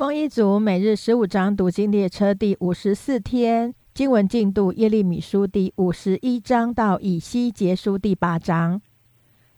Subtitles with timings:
[0.00, 8.80] 丰一族每日十五章读经列车第五十四天经文进度：耶利米书第五十一章到以西结书第八章。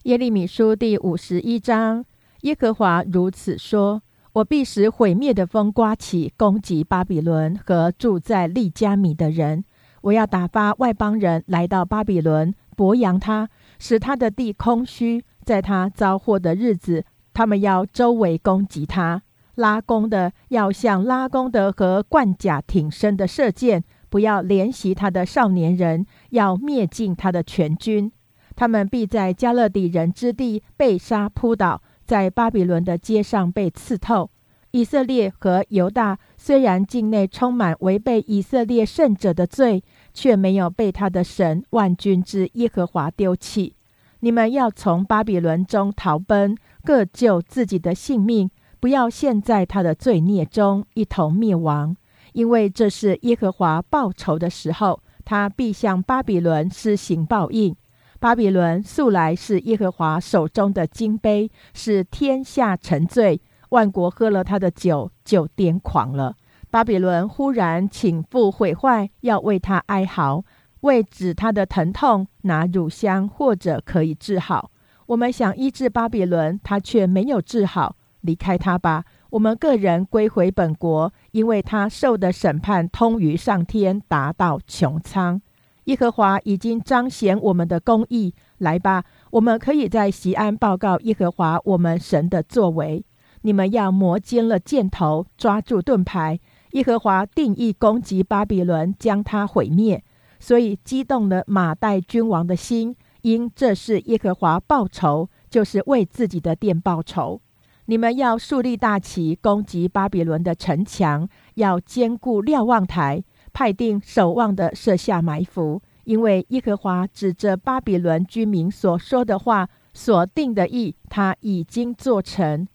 [0.03, 2.05] 耶利米书第五十一章：
[2.41, 4.03] 耶和华如此说：
[4.33, 9.65] 我必使毁灭的风刮起，攻击巴比伦和住在利加米的人。
[10.01, 13.49] 我要打发外邦人来到巴比伦，博扬他，
[13.79, 15.25] 使他的地空虚。
[15.45, 19.23] 在他遭祸的日子，他们要周围攻击他。
[19.57, 28.11] 拉弓的要向拉弓的和冠甲挺身的射箭，不要怜惜他的少年人，要灭尽他的全军。
[28.55, 34.31] 他们必在加勒底人之地被杀扑倒，在巴比伦的街上被刺透。
[34.73, 43.75] 以色列和犹大虽然境内充满违背以色列圣者的罪，却没有被他的神万军之耶和华丢弃。
[44.21, 48.51] 你们要从巴比伦中逃奔，各救自己的性命。
[48.83, 51.97] 不要陷在他的罪孽中一同灭亡，
[52.33, 57.77] 因为这是耶和华报仇的时候，他必向巴比伦施行报应。
[58.19, 66.35] 巴比伦素来是耶和华手中的金杯，使天下沉醉，万国喝了他的酒就癫狂了。
[66.69, 70.43] 巴比伦忽然请父毁坏，要为他哀嚎，
[70.81, 74.73] 为止他的疼痛，拿乳香或者可以治好。
[75.07, 77.95] 我们想医治巴比伦，他却没有治好。
[78.23, 85.41] 离开他吧，我们个人归回本国，因为他受的审判通于上天，达到穹苍。
[85.85, 88.35] 耶和华已经彰显我们的公义。
[88.59, 93.05] 来吧，我们可以在西安报告耶和华我们神的作为。
[93.41, 96.39] 你们要磨尖了箭头，抓住盾牌。
[96.71, 100.05] 耶和华定义攻击巴比伦，将他毁灭。
[100.39, 107.41] 所以激动了马代君王的心，因这是耶和华报仇，就是为自己的殿报仇。
[107.87, 115.83] 你们要树立大旗，攻击巴比伦的城墙；要坚固瞭望台，派定守望的设下埋伏。
[116.05, 122.67] 因为耶和华指着巴比伦居民所说的话所定的意，他已经做成。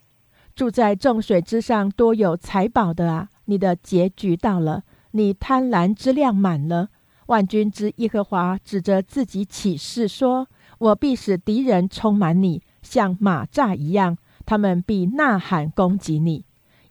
[0.56, 6.90] 住在众水之上、多有财宝的啊，你的结局到了，你贪婪之量满了。
[7.28, 10.48] 万军之耶和华指着自己起誓说
[10.80, 16.46] ：“我必使敌人充满你，像马扎一样。”他们必呐喊攻击你。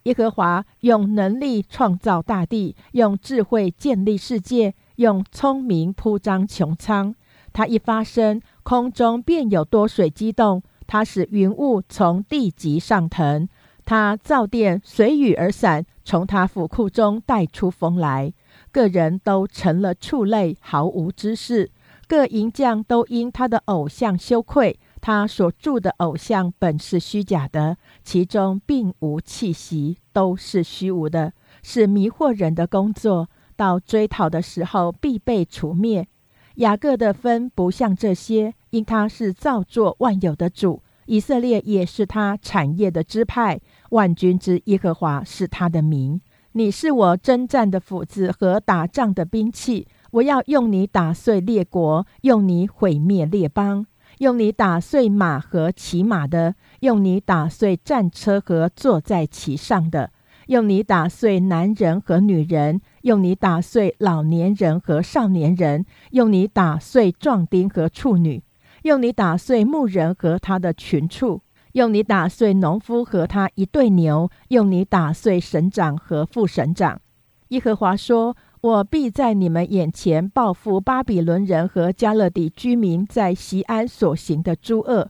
[0.04, 7.12] 耶和华用能力创造大地，用智慧建立世界，用聪明铺张穹苍。
[7.52, 13.48] 他一发声，空中便有多水激动；他使云雾从地极上腾；
[13.84, 18.32] 他造电随雨而散，从他府库中带出风来。
[18.70, 21.70] 个人都成了畜类，毫无知识；
[22.06, 24.78] 各银匠都因他的偶像羞愧。
[25.06, 33.28] 他所铸的偶像本是虚假的，其中并无气息，都是虚无的，是迷惑人的工作。
[33.54, 36.08] 到追讨的时候，必被除灭。
[36.56, 40.82] 雅各的分不像这些，因他是造作万有的主。
[41.04, 43.60] 以色列也是他产业的支派。
[43.90, 46.20] 万军之耶和华是他的名。
[46.50, 53.86] 你是我征战的斧子和打仗的兵器，我要用你打碎列国，用你毁灭列邦。
[54.18, 60.10] 用你打碎马和骑马的，用你打碎战车和坐在其上的，
[60.46, 68.42] 用你打碎男人和女人，用你打碎老年人和少年人，用你打碎壮丁和处女，
[68.84, 77.00] 用你打碎牧人和他的群畜，用你打碎农夫和他一对牛，用你打碎省长和副省长。
[77.48, 78.34] 耶和华说。
[78.66, 85.08] 我必在你们眼前报复巴比伦人和加勒底居民在西安所行的诸恶。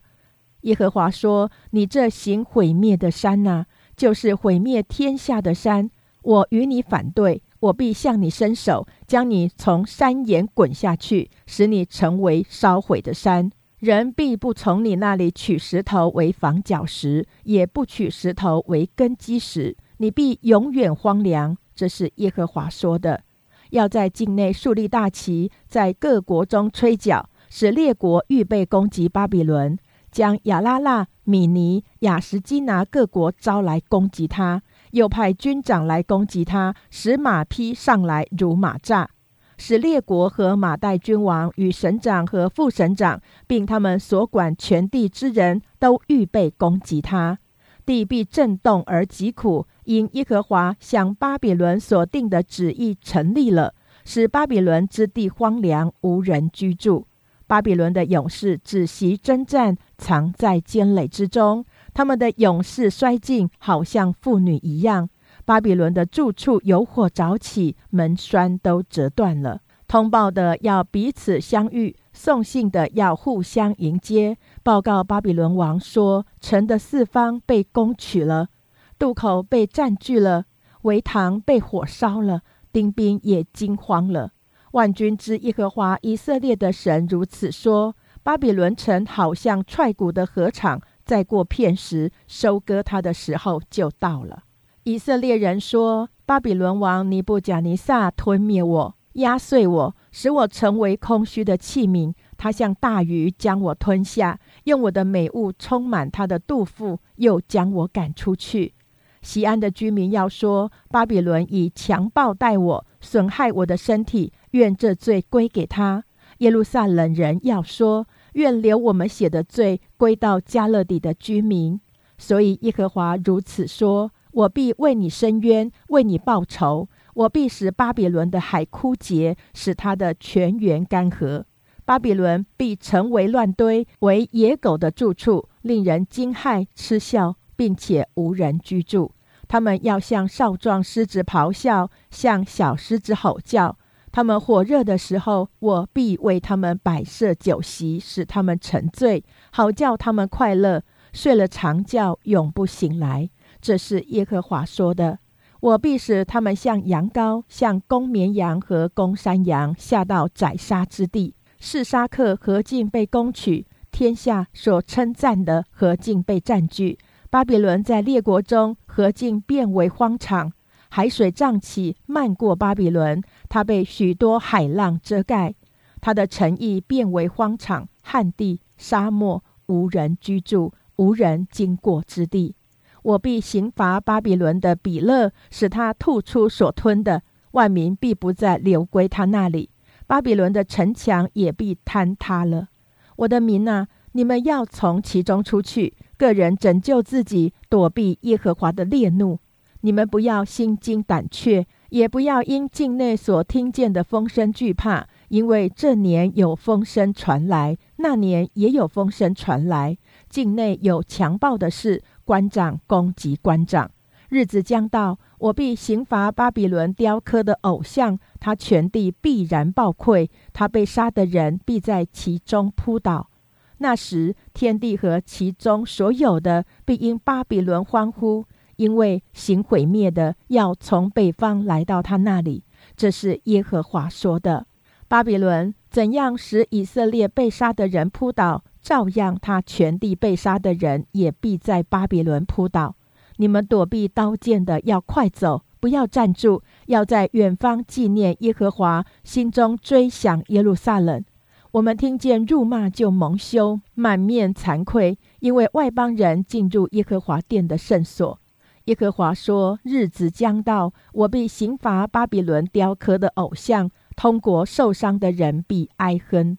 [0.61, 5.89] 耶和华说：“你这行毁灭的山呐，就是毁灭天下的山。
[6.21, 13.49] 我与你反对，我必向你伸手，将你从山岩滚下去，使你成为烧毁的山。
[13.79, 19.75] 人必不从你那里取石头为房角石，也不取石头为根基石。
[19.97, 23.23] 你必永远荒凉。”这是耶和华说的。
[23.71, 29.77] 要在境内树立大旗，在各国中吹角，使列国预备攻击巴比伦，
[30.11, 34.61] 将亚拉腊、米尼、亚什基拿各国招来攻击他，
[34.91, 39.09] 又派军长来攻击他，使马匹上来如马扎，
[39.57, 47.39] 使列国和马代君王与省长和副省长，并他们所管全地之人都预备攻击他，
[47.85, 49.67] 地必震动而疾苦。
[49.87, 53.73] 因耶和华向巴比伦所定的旨意成立了，
[54.03, 57.07] 使巴比伦之地荒凉，无人居住。
[57.47, 61.65] 巴比伦的勇士只习征战，藏在坚垒之中。
[61.93, 65.09] 他们的勇士衰尽，好像妇女一样。
[65.45, 69.61] 巴比伦的住处有火着起，门栓都折断了。
[69.87, 78.49] 通报的要彼此相遇，送信的要互相迎接，报告巴比伦王说：城的四方被攻取了，
[78.99, 80.45] 渡口被占据了，
[80.81, 82.41] 围塘被火烧了，
[82.71, 84.31] 丁兵也惊慌了。
[84.71, 94.43] 万军之耶和华以色列的神如此说：巴比伦城好像踹鼓的禾场，再过片时，收割它的时候就到了。
[94.83, 98.97] 以色列人说：巴比伦王尼布甲尼撒吞灭我。
[99.13, 102.13] 压碎我，使我成为空虚的器皿。
[102.37, 108.75] 他像大鱼将我吞下，用我的美物充满他的肚腹，又将我赶出去。
[109.21, 116.03] 西安的居民要说：巴比伦以强暴待我，损害我的身体，愿这罪归给他。
[116.39, 121.79] 耶路撒冷人要说：愿留我们写的罪归到加勒底的居民。
[122.17, 126.87] 所以耶和华如此说：我必为你伸冤，为你报仇。
[127.13, 131.43] 我必使巴比伦的海枯竭，使它的泉源干涸。
[131.85, 139.11] 巴比伦必成为乱堆，为野狗的住处，令人惊骇嗤笑，并且无人居住。
[139.49, 143.77] 他们要向少壮狮子咆哮，向小狮子吼叫。
[144.11, 150.83] 他们火热的时候，我必为他们摆设酒席，使他们沉醉，好叫他们快乐。
[151.13, 153.29] 睡了长觉，永不醒来。
[153.61, 155.19] 这是耶和华说的。
[155.59, 161.33] 我必使他们像羊羔，像公绵羊和公山羊，下到宰杀之地。
[161.59, 166.99] 示沙克何进被攻取，天下所称赞的何进被占据。
[167.37, 170.51] 巴比伦在列国中河境变为荒场，
[170.89, 175.53] 海水涨起，漫过巴比伦，它被许多海浪遮盖。
[176.01, 182.55] 它的城邑变为荒场、旱地、沙漠，无人居住，无人经过之地。
[183.03, 189.69] 我必刑罚巴比伦的比勒，使他吐出所吞的，万民必不再流归他那里。
[190.07, 192.69] 巴比伦的城墙也必坍塌了。
[193.17, 199.39] 我的民啊，你们要从其中出去，个人拯救自己，躲避耶和华的烈怒。
[199.81, 209.97] 你们不要心惊胆怯，也不要因境内所听见的风声惧怕，因为这年有风声传来，那年也有风声传来，
[210.27, 212.03] 境内有强暴的事。
[212.25, 213.89] 官长攻击官长，
[214.27, 223.29] 日子将到，我必刑罚巴比伦雕刻的偶像，他全地必然暴溃，他被杀的人必在其中扑倒。
[223.79, 228.45] 那时，天地和其中所有的必因巴比伦欢呼，
[228.75, 232.63] 因为行毁灭的要从北方来到他那里。
[232.95, 234.65] 这是耶和华说的。
[235.07, 238.63] 巴比伦怎样使以色列被杀的人扑倒？
[238.81, 242.95] 照样，他全地被杀的人也必在巴比伦扑倒。
[243.37, 251.23] 你们躲避刀剑的要快走，不要站住，要在远方纪念耶和华，心中追想耶路撒冷。
[251.71, 258.39] 我们听见辱骂就蒙羞，满面惭愧，因为外邦人进入耶和华殿的圣所。
[258.85, 266.57] 耶和华说：日子将到，我必刑罚巴比伦雕刻的偶像，通国受伤的人必哀哼。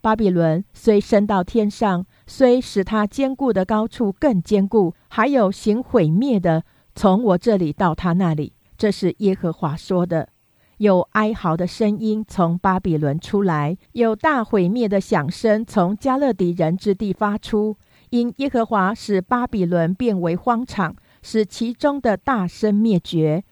[0.00, 6.64] 巴比伦虽升到天上，虽使他坚固的高处更坚固，还有行毁灭的
[6.94, 8.54] 从我这里到他那里。
[8.78, 10.30] 这是耶和华说的。
[10.78, 17.76] 有哀嚎的声音从巴比伦出来，有大毁灭的响声从加勒底人之地发出。
[18.10, 23.42] 因耶和华使巴比伦变为荒场，使其中的大声灭绝。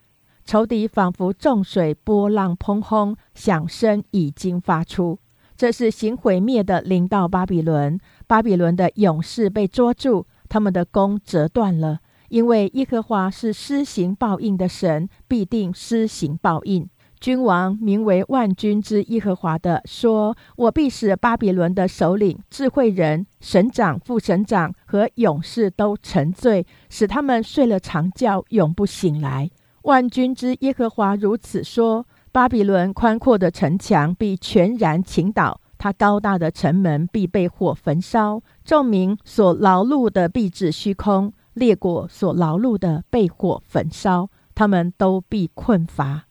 [0.45, 5.19] 仇敌仿佛重水，波浪砰轰，响声已经发出。
[5.57, 12.01] 这是行毁灭的临到巴比伦，巴比伦的勇士被捉住，他们的弓折断了。
[12.29, 16.89] 因为耶和华是施行报应的神，必定施行报应。
[17.25, 29.51] 君王名为万军之耶和华的说：“我必使巴比伦的首领、智慧人、省长、副省长和勇士都沉醉，使他们睡了长觉，永不醒来。”
[29.85, 32.07] 万军之耶和华如此说。
[32.31, 46.25] 巴比伦宽阔的城墙必全然倾倒，它高大的城门必被火焚烧，众民所劳碌的必至虚空，列国所劳碌的被火焚烧，他们都必困乏。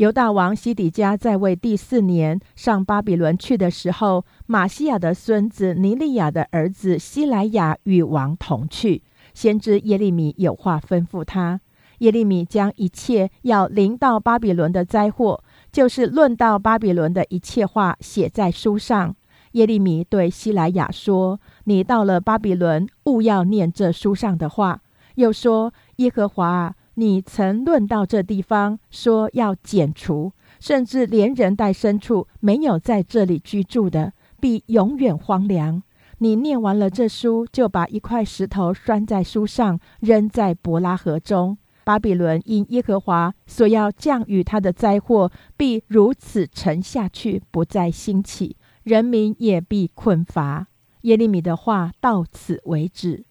[0.00, 9.02] 犹大王西底家在位第四年，上巴比伦去的时候，马西亚的孙子尼利亚的儿子希莱亚与王同去。
[9.34, 11.60] 先知耶利米有话吩咐他，
[11.98, 15.44] 耶利米将一切要临到巴比伦的灾祸。
[15.70, 19.14] 就是论到巴比伦的一切话写在书上。
[19.52, 24.80] 耶利米对希莱亚说：“你到了巴比伦，勿要念这书上的话。”
[25.16, 35.82] 又说：“耶和华，你曾论到这地方，说要剪除，甚至连人带牲畜没有在这里居住的，必永远荒凉。
[36.18, 41.56] 你念完了这书，就把一块石头拴在书上，扔在伯拉河中。
[41.84, 50.66] 巴比伦因耶和华所要降雨他的灾祸，必如此沉下去，不再兴起，人民也必困乏。
[51.02, 53.24] 耶利米的话到此为止。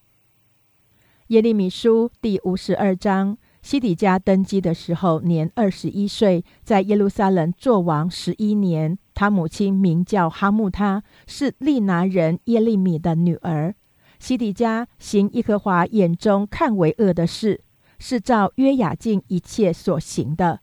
[1.27, 3.37] 耶利米书第五十二章。
[3.61, 8.97] 西底家登基的时候，年二十一岁，在耶路撒冷作王十一年。
[9.13, 13.75] 他母亲名叫哈木他，是利拿人耶利米的女儿。
[14.17, 17.61] 西底家行耶和华眼中看为恶的事，
[17.99, 20.61] 是照约雅敬一切所行的。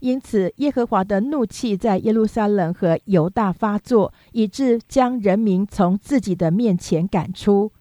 [0.00, 7.72] 因此，耶和华的怒气在耶路撒冷和犹大发作，以致将人民从自己的面前赶出。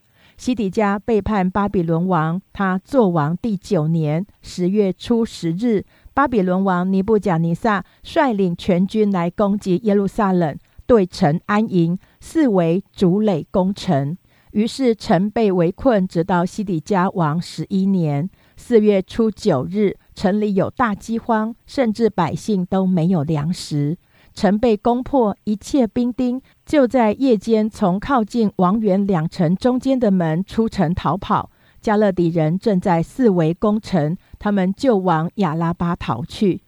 [0.44, 14.18] 西底家背叛巴比伦王，他作王第九年十月初十日，巴比伦王尼布甲尼撒率领全军来攻击耶路撒冷，对城安营，四围筑垒攻城。
[14.52, 23.98] 于是城被围困，直到西底家王十一年四月初九日，城里有大饥荒，甚至百姓都没有粮食。
[24.34, 31.52] 城被攻破，一切兵丁就在夜间从靠近王园两城中间的门出城逃跑。
[31.80, 36.62] 加勒底人正在四围攻城，他们就往亚拉巴逃去。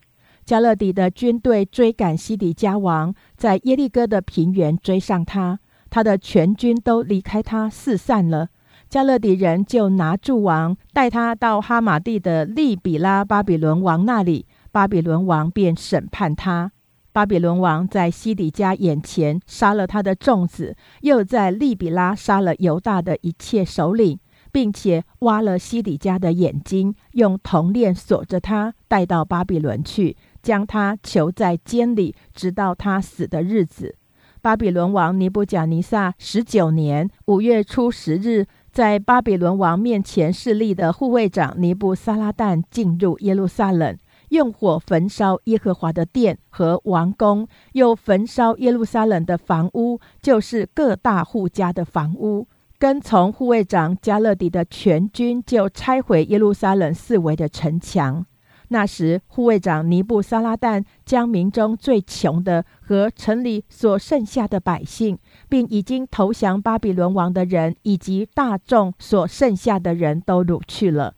[0.44, 8.50] 加勒底的军队追赶西底家王，在耶利哥的平原追上他，他的全军都离开他四散了。
[8.88, 16.74] 加勒底人就拿住王，带他到哈马地的利比拉巴比伦王那里，巴比伦王便审判他。
[17.16, 24.20] 巴比伦王在西底家眼前杀了他的众子，又在利比拉杀了犹大的一切首领，
[24.52, 33.96] 并且挖了西底家的眼睛，用铜链锁着他，带到巴比伦去，将他囚在监里，直到他死的日子。
[34.42, 43.98] 巴比伦王尼布甲尼撒十九年五月初十日，在巴比伦王面前侍立的护卫长尼布撒拉旦进入耶路撒冷。
[44.30, 52.48] 用火焚烧耶和华的殿和王宫，又焚烧耶路撒冷的房屋，就是各大户家的房屋。
[52.78, 58.26] 跟从护卫长加勒底的全军，就拆毁耶路撒冷四围的城墙。
[58.70, 65.18] 那时，护卫长尼布撒拉旦将民中最穷的和城里所剩下的百姓，
[65.48, 71.14] 并已经投降巴比伦王的人，以及大众所剩下的人都掳去了。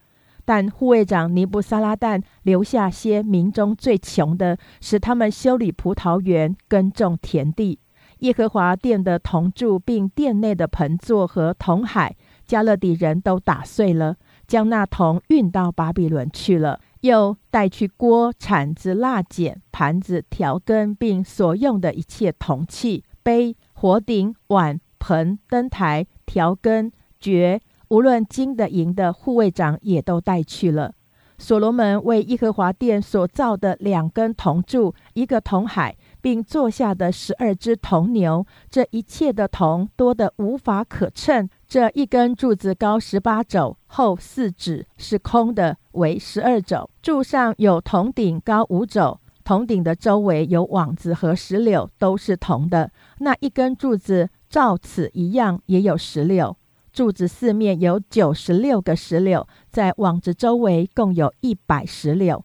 [0.48, 7.80] 但护卫长尼布撒拉旦留下些民中最穷的，使他们修理葡萄园、耕种田地。
[8.20, 14.16] 耶和华殿的铜柱，并殿内的盆座和铜海，加勒底人都打碎了，
[14.48, 16.80] 将那铜运到巴比伦去了。
[17.02, 26.90] 又带去锅、铲子、蜡剪、盘子、调羹，并所用的一切铜器、杯、火鼎、碗、盆、灯台、调羹、
[27.20, 27.60] 爵。
[27.90, 30.94] 无论金的银的，护卫长也都带去了。
[31.40, 41.48] 所罗门为耶和华殿所造的两根铜柱，一个铜海，并坐下的十二只铜牛，这一切的铜多得无法可称。
[41.68, 46.90] 这一根柱子高十八肘，厚四指，是空的，为十二肘。
[47.04, 52.92] 柱上有铜顶，高五肘，铜顶的周围有网子和石榴，都是铜的。
[53.20, 56.57] 那一根柱子照此一样，也有石榴。
[56.98, 62.44] 柱子四面有九十六个石榴，在网子周围共有一百石榴。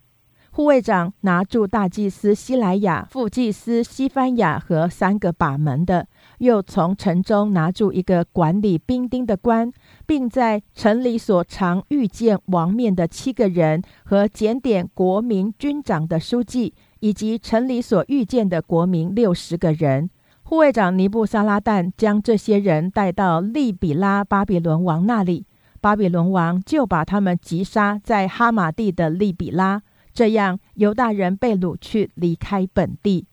[0.51, 6.07] 护卫长拿住大祭司希莱亚、副祭司西番雅和三个把门的，
[6.37, 9.73] 又从城中拿住一个管理兵丁的官，
[10.07, 20.11] 并在城里所常遇见王面的七个人和检点国民军长的书记，以及城里所遇见的国民六十个人。
[20.53, 25.47] 护卫长尼布沙拉旦将这些人带到利比拉巴比伦王那里，
[25.81, 29.81] 巴比伦王就把他们击杀在哈马地的利比拉。
[30.13, 33.27] 这样，犹大人被掳去，离开本地。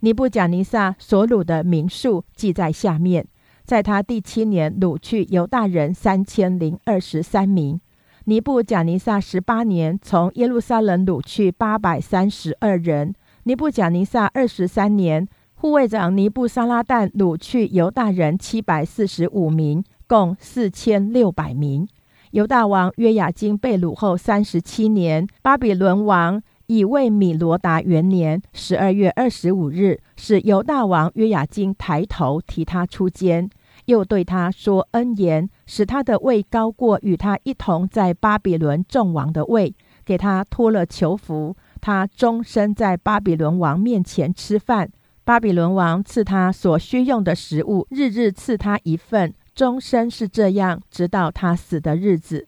[0.00, 3.26] 尼布贾尼撒所掳的民数记在下面：
[3.66, 7.78] 在他第七年，掳去犹大人三千零二十三名；
[8.24, 15.28] 尼布贾尼撒十八年，从耶路撒冷掳去八百三十二人；尼布贾尼撒二十三年。
[15.64, 21.88] 护卫长尼布沙拉旦掳去犹大人七百四十五名，共四千六百名。
[22.32, 33.48] 犹大王约雅金被掳后三十七年，巴比伦王以为米罗达元年十二月二十五日，使犹大王约雅金抬头提他出监，
[33.86, 39.74] 又对他说恩言，使他的位高过与他一同在巴比伦众王的位。
[40.04, 44.90] 给他脱了囚服，他终身在巴比伦王面前吃饭。
[45.24, 52.46] 巴比伦王赐他所需用的食物，日日赐他一份，终身是这样，直到他死的日子。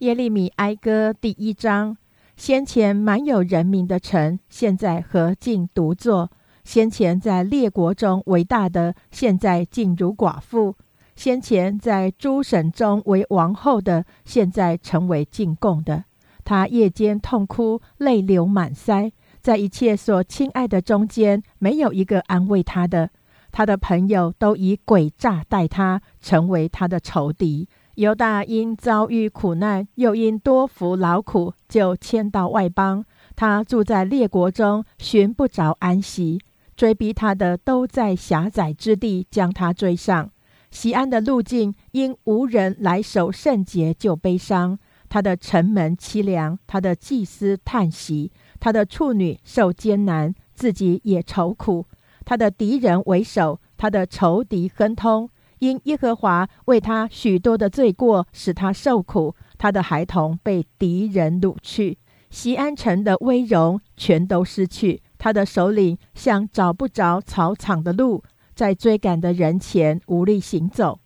[0.00, 1.96] 耶利米哀歌第一章：
[2.36, 6.30] 先前满有人民的城，现在何竟独坐？
[6.64, 10.74] 先前在列国中为大的，现在竟如寡妇；
[11.16, 16.04] 先前在诸省中为王后的，现在成为进贡的。
[16.44, 19.12] 他夜间痛哭，泪流满腮。
[19.44, 23.10] 在一切所亲爱的中间，没有一个安慰他的。
[23.52, 27.68] 他的朋友都以诡诈待他，成为他的仇敌。
[27.96, 33.04] 犹大因遭遇苦难，又因多服劳苦，就迁到外邦。
[33.36, 36.40] 他住在列国中，寻不着安息。
[36.74, 40.30] 追逼他的都在狭窄之地，将他追上。
[40.70, 44.78] 西安的路径因无人来守圣洁，就悲伤。
[45.10, 48.32] 他的城门凄凉，他的祭司叹息。
[48.64, 51.84] 他的处女受艰难，自己也愁苦；
[52.24, 55.28] 他的敌人为首，他的仇敌亨通。
[55.58, 59.36] 因耶和华为他许多的罪过，使他受苦。
[59.58, 61.98] 他的孩童被敌人掳去，
[62.30, 65.02] 西安城的威荣全都失去。
[65.18, 71.00] 他的首领像找不着草场的路，在追赶的人前无力行走。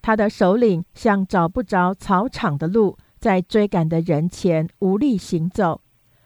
[0.00, 5.81] 他的首领像找不着草场的路，在追赶的人前无力行走。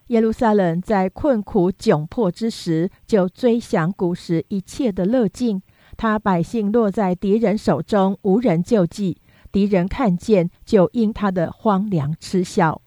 [0.09, 5.61] 耶路撒冷在困苦窘迫之时，就追想古时一切的乐境。
[5.97, 9.21] 他百姓落在敌人手中，无人救济。
[9.51, 12.83] 敌人看见，就因他的荒凉嗤笑。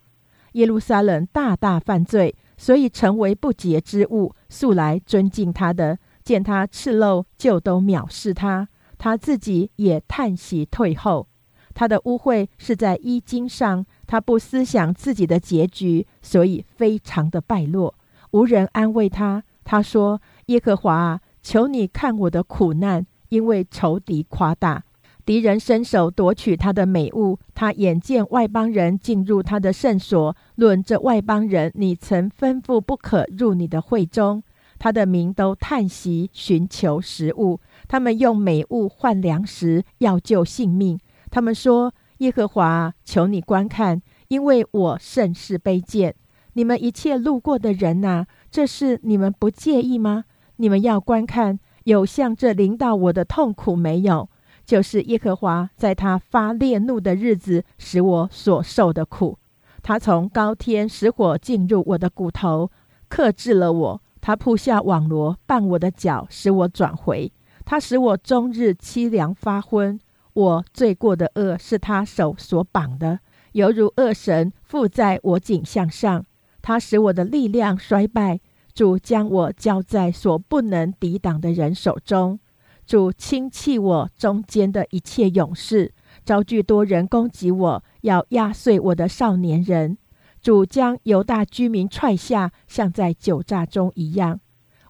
[0.54, 4.34] 耶路撒冷大大犯罪，所以成为不洁之物。
[4.48, 8.70] 素来尊敬他的，见他赤露，就都藐视他。
[8.98, 11.28] 他自己也叹息退后。
[11.74, 13.86] 他的污秽是在衣襟上。
[14.12, 17.94] 他不思想自己的结局，所以非常的败落，
[18.32, 19.44] 无人安慰他。
[19.63, 24.83] 他说：“耶和华啊，求你看我的苦难，因为仇敌夸大，
[25.24, 27.38] 敌人伸手夺取他的美物。
[27.53, 34.42] 他眼见外邦人进入他的圣所，论这外邦人，你曾吩咐不可入你的会中。
[34.79, 41.00] 他的民都叹息，寻求食物，他们用美物换粮食，要救性命。
[41.29, 46.15] 他们说。”耶和华，求你观看，因为我甚是卑贱。
[46.53, 50.25] 你们一切路过的人呐，这事你们不介意吗？
[50.57, 54.29] 你们要观看，有像这临到我的痛苦没有？
[54.65, 59.39] 就是耶和华在他发烈怒的日子，使我所受的苦。
[59.81, 62.70] 他从高天使火进入我的骨头，
[63.07, 64.01] 克制了我。
[64.22, 67.31] 他铺下网罗，绊我的脚，使我转回。
[67.65, 70.00] 他使我终日凄凉发昏。
[70.33, 73.20] 我罪过的恶是他手所绑的，
[73.53, 76.25] 犹如恶神附在我颈项上。
[76.62, 78.40] 他使我的力量衰败。
[78.72, 82.40] 主将我交在所不能抵挡的人手中。
[82.85, 85.92] 主轻弃我中间的一切勇士，
[86.24, 89.98] 招聚多人攻击我，要压碎我的少年人。
[90.42, 94.40] 主将犹大居民踹下，像在酒榨中一样。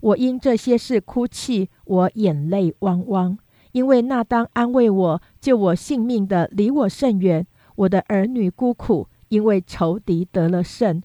[0.02, 3.39] 我因这些事哭泣，我眼泪汪汪。
[3.72, 7.48] 因为那当安慰我、救我性命的离我甚远，
[7.80, 11.02] 我的儿女孤苦，因为仇敌得了胜。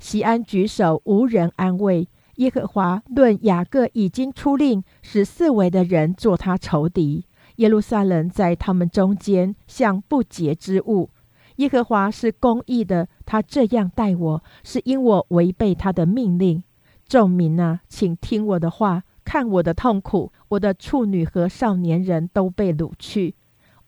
[0.00, 7.24] 西安举手无人安慰，耶和华论雅各已经出令，使四围的人做他仇敌。
[7.56, 11.10] 耶路撒冷在他们中间像不洁之物。
[11.56, 16.64] 耶和华是公义的，他这样待我，是因我违背他的命令。
[17.06, 19.04] 众民啊，请听我的话。
[19.24, 23.34] 看我的痛苦，我的处女和少年人都被掳去。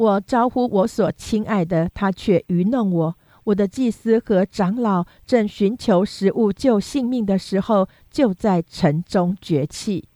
[0.01, 3.15] 我招呼我所亲爱的，他却愚弄我。
[3.45, 10.09] 我的祭司和长老正寻求食物救性命的时候，就在城中绝气。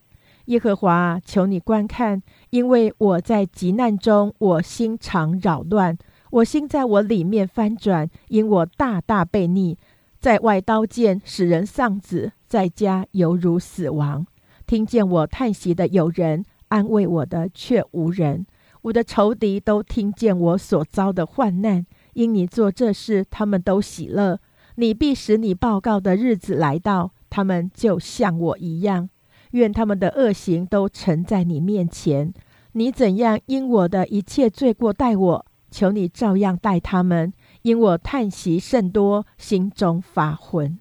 [0.46, 5.98] 耶和华，求你观看，因为我在急难中，我心常扰乱，
[6.30, 9.76] 我心在我里面翻转，因我大大被逆，
[10.18, 14.26] 在外刀剑使人丧子，在家犹如死亡。
[14.66, 18.46] 听见我叹息的有人，安慰我的却无人。
[18.84, 24.38] 我的仇敌都听见我所遭的患难，因你做这事，他们都喜乐。
[24.74, 29.08] 你必使你报告的日子来到，他们就像我一样。
[29.52, 32.34] 愿他们的恶行都呈在你面前。
[32.72, 37.32] 你怎样因我的一切罪过待我，求你照样待他们。
[37.62, 40.78] 因我叹息甚多，心中发昏。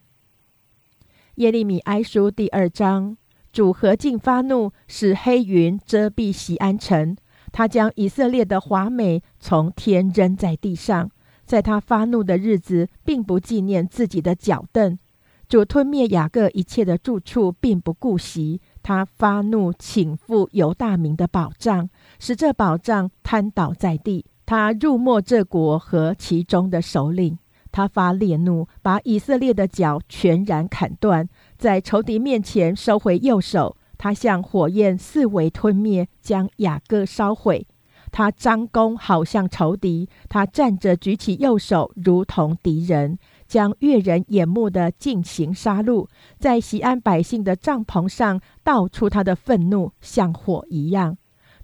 [1.36, 3.16] 耶利米哀书第二章。
[3.54, 7.16] 主何竟发怒，使黑云遮蔽西安城？
[7.54, 11.10] 他将以色列的华美从天扔在地上，
[11.46, 15.00] 在他发怒的日子，并不纪念自己的脚凳。
[15.48, 18.60] 主吞灭雅各一切的住处，并不顾惜。
[18.82, 24.26] 他发怒，请赴犹大民的宝藏，使这宝藏瘫倒在地。
[24.48, 27.38] 他入没这国和其中的首领。
[27.72, 33.78] 他发烈怒，把以色列的脚全然砍断，在仇敌面前收回右手。
[33.97, 37.67] 他像火焰四围吞灭，将雅各烧毁。
[38.12, 51.17] 他张弓，好像仇敌；他站着，举起右手，如同敌人，将越人眼目的进行杀戮，在西安百姓的帐篷上倒出他的愤怒，像火一样。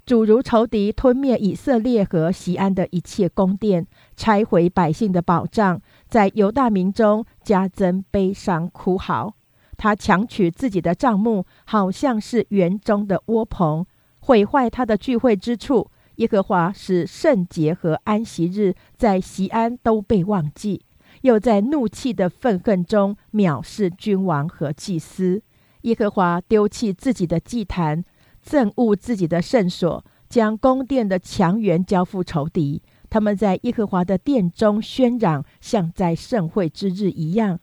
[0.08, 3.86] 主如仇敌吞灭以色列和西安的一切宫殿，
[4.18, 9.36] 拆毁百姓的宝藏，在犹大民中加增悲伤哭嚎。
[9.80, 13.86] 他强取自己的帐幕，好像是园中的窝棚，
[14.20, 15.90] 毁坏他的聚会之处。
[16.16, 20.82] 耶和华使圣洁和安息日在西安都被忘记，
[21.22, 25.42] 又在怒气的愤恨中藐视君王和祭司。
[25.84, 28.04] 耶和华丢弃自己的祭坛，
[28.46, 32.84] 憎恶自己的圣所，将宫殿的墙垣交付仇敌。
[33.10, 37.60] 他们在耶和华的殿中喧嚷，像在盛会之日一样。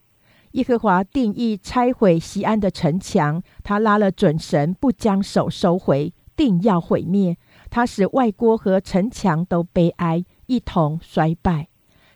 [0.57, 7.37] 耶和华定义拆毁西安的城墙，他拉了准绳，不将手收回，定要毁灭。
[7.69, 11.69] 他使外郭和城墙都悲哀，一同衰败。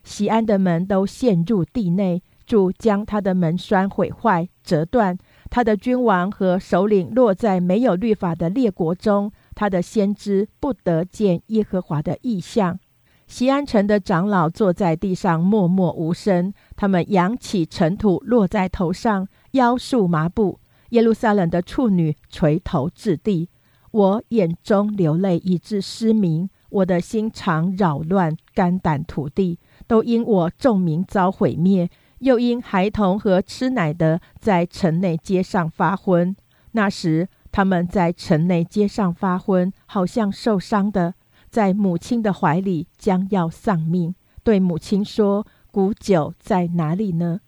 [0.03, 5.18] 西安的门都陷入地内，主将他的门栓毁坏、折断。
[5.50, 12.81] 他的君王和首领落在没有律法的列国中，他的先知不得见耶和华的异象。
[13.30, 20.58] 西安城的长老坐在地上默默无声，他们扬起尘土落在头上，腰束麻布。
[20.88, 23.48] 耶路撒冷的处女垂头置地。
[23.92, 31.88] 我眼中流泪，以致失明；我的心肠扰乱，肝胆涂地，都因我众民遭毁灭，
[32.18, 36.34] 又因孩童和吃奶的在城内街上发昏。
[36.72, 41.14] 那时，他们在城内街上发昏，好像受伤的，
[41.50, 44.14] 在母亲的怀里将要丧命。
[44.42, 47.40] 对母亲说：“古酒在哪里呢？”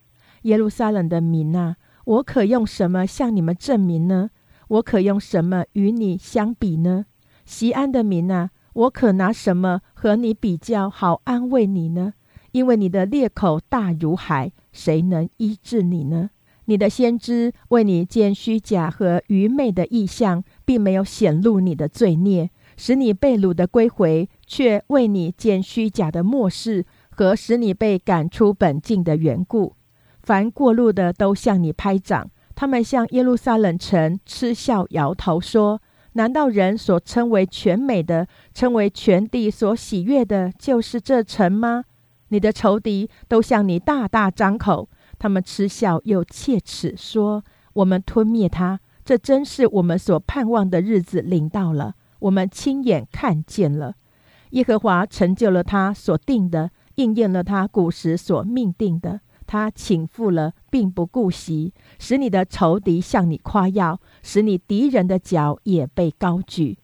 [0.43, 4.29] 耶路撒冷的民啊，我可用什么向你们证明呢？
[4.67, 7.05] 我可用什么与你相比呢？
[7.45, 12.13] 西安的民啊，我可拿什么和你比较好安慰你呢？
[12.51, 16.29] 因为你的裂口大如海，谁能医治你呢？
[16.65, 29.73] 你的先知为你见虚假和愚昧的意象，并没有显露你的罪孽，使你被掳的归回，却为你见虚假的末世和使你被赶出本境的缘故。
[30.21, 32.29] 凡过路的都向你拍掌。
[32.55, 35.81] 他们向耶路撒冷城嗤笑摇头说
[36.13, 41.85] ：“难道人所称为全美的，称为全地所喜悦的，就是这城吗？”
[42.29, 53.95] 你的仇敌都向你大大张口，他们嗤笑又切齿说：“我们吞灭他，这真是我们所盼望的日子临到了，我们亲眼看见了。
[54.51, 66.77] 耶和华成就了他所定的，应验了他古时所命定的。”他倾覆了，并不顾惜，使你的仇敌向你夸耀，使你敌人的脚也被高举。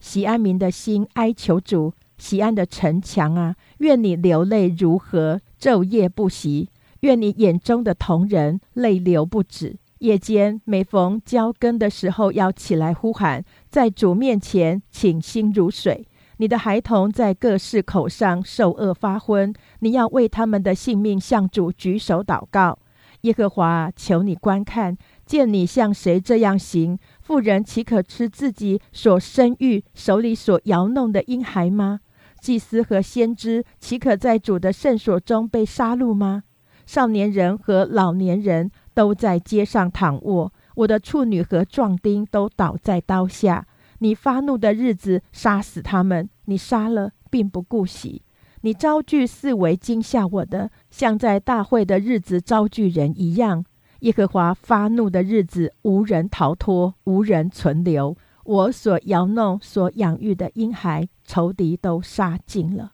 [0.00, 6.68] 西安民的心哀求主，西安的城墙啊，愿你流泪如何，昼夜不息；
[7.00, 9.76] 愿你眼中的同人泪流不止。
[10.00, 16.06] 夜间每逢交更的时候，要起来呼喊，在主面前倾心如水。
[16.38, 22.78] 你的孩童在各市口上受饿发昏，你要为他们的性命向主举手祷告。
[23.22, 26.98] 耶和华，求你观看，见你像谁这样行？
[27.20, 32.00] 妇人岂可吃自己所生育、手里所摇弄的婴孩吗？
[32.40, 36.44] 祭司和先知岂可在主的圣所中被杀戮吗？
[36.86, 43.66] 少年人和老年人都在街上躺卧，我的处女和壮丁都倒在刀下。
[44.00, 48.20] 你发怒的日子，杀死他们；你杀了，并不顾惜。
[48.60, 53.64] 你招聚四围惊吓我的，像在大会的日子招聚人一样。
[54.00, 58.14] 耶和华发怒的日子，无人逃脱，无人存留。
[58.44, 62.92] 我所摇弄、所养育的婴孩，仇敌都杀尽了。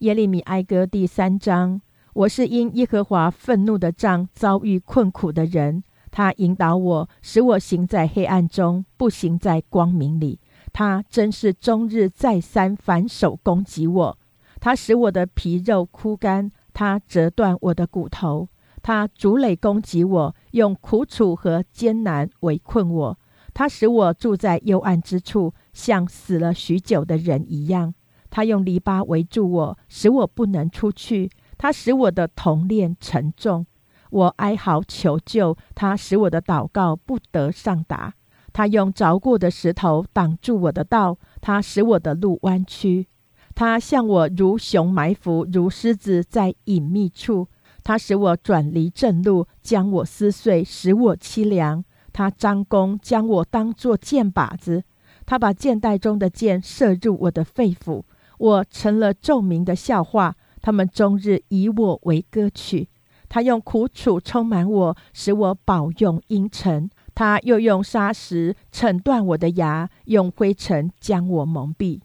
[0.00, 1.80] 耶利米哀歌第三章：
[2.14, 5.82] 我是因耶和华愤怒的杖遭遇困苦的人。
[6.10, 10.38] 他引导我，使我行在黑暗中，不行在光明里。
[10.74, 14.18] 他真是终日再三反手攻击我。
[14.60, 18.48] 他使我的皮肉枯干，他折断我的骨头。
[18.82, 23.18] 他逐垒攻击我，用苦楚和艰难围困我。
[23.54, 27.94] 他使我住在幽暗之处，像死了许久的人一样。
[28.28, 31.30] 他用篱笆围住我，使我不能出去。
[31.62, 33.64] 他使我的铜链沉重，
[34.10, 38.14] 我哀嚎求救，他使我的祷告不得上达。
[38.52, 43.06] 他用凿过的石头挡住我的道，他使我的路弯曲。
[43.54, 47.46] 他向我如熊埋伏，如狮子在隐秘处。
[47.84, 51.84] 他使我转离正路，将我撕碎，使我凄凉。
[52.12, 54.82] 他张弓，将我当作箭靶子。
[55.24, 58.02] 他把箭袋中的箭射入我的肺腑，
[58.38, 60.34] 我成了众民的笑话。
[60.62, 62.88] 他们终日以我为歌曲。
[63.28, 66.88] 他用苦楚充满我，使我饱用阴沉。
[67.14, 72.00] 他又用砂石扯断我的牙，用灰尘将我蒙蔽。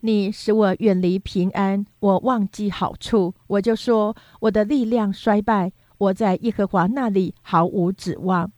[0.00, 8.50] 你使我远离平安，我忘记好处，我就说我的力量衰败，我在耶和华那里毫无指望。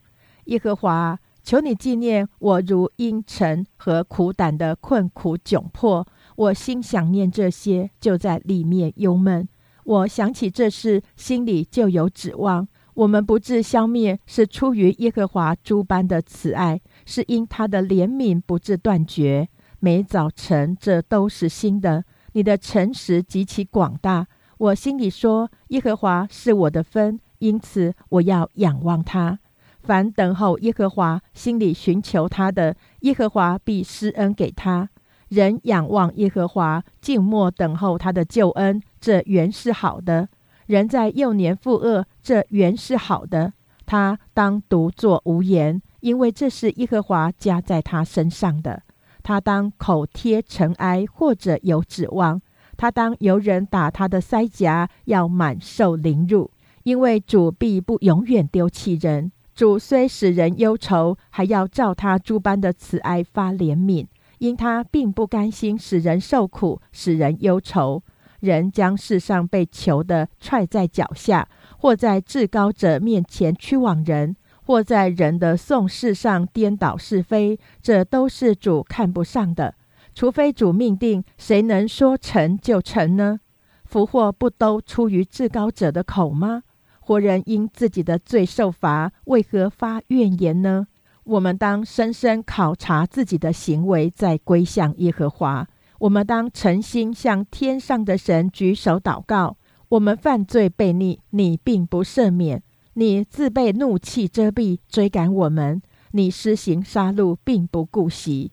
[0.45, 6.07] 耶和华，求你纪念我如阴沉和苦胆的困苦窘迫。
[6.35, 9.47] 我心想念这些，就在里面忧闷。
[9.83, 12.67] 我想起这事，心里就有指望。
[12.93, 19.49] 我们不致消灭，是出于耶和华诸般的慈爱，是因他的怜悯不致断绝。
[19.79, 22.05] 每早晨，这都是新的。
[22.33, 24.27] 你的诚实极其广大。
[24.57, 29.39] 我心里说：耶和华是我的分，因此我要仰望他。
[29.81, 34.89] 凡等候耶和华、心里寻求他的，耶和华必施恩给他。
[35.33, 40.29] 人仰望耶和华，静默等候他的救恩，这原是好的。
[40.67, 43.53] 人在幼年负恶，这原是好的。
[43.83, 48.83] 他当独坐无言，因为这是耶和华加在他身上的。
[49.23, 52.39] 他当口贴尘埃，或者有指望；
[52.77, 56.51] 他当由人打他的腮颊，要满受凌辱，
[56.83, 59.31] 因为主必不永远丢弃人。
[59.55, 64.05] 主虽使人忧愁，还要照他诸般的慈爱发怜悯，
[64.39, 68.03] 因他并不甘心使人受苦，使人忧愁。
[68.39, 74.35] 人将世上被囚的踹在脚下，或在至高者面前屈枉人。
[74.65, 79.75] 或在人的讼事上颠倒是非，这都是主看不上的。
[80.15, 83.41] 除非主命定，谁能说成就成呢？
[83.83, 86.63] 福祸不都出于至高者的口吗？
[87.01, 90.87] 活人因自己的罪受罚，为何发怨言呢？
[91.25, 95.67] 我们当深深考察自己的行为，再归向耶和华。
[95.99, 99.57] 我们当诚心向天上的神举手祷告。
[99.89, 102.61] 我们犯罪悖逆，你并不赦免。
[102.95, 105.79] 你自被怒气遮蔽，追赶我们；
[106.11, 108.51] 你施行杀戮，并不顾惜；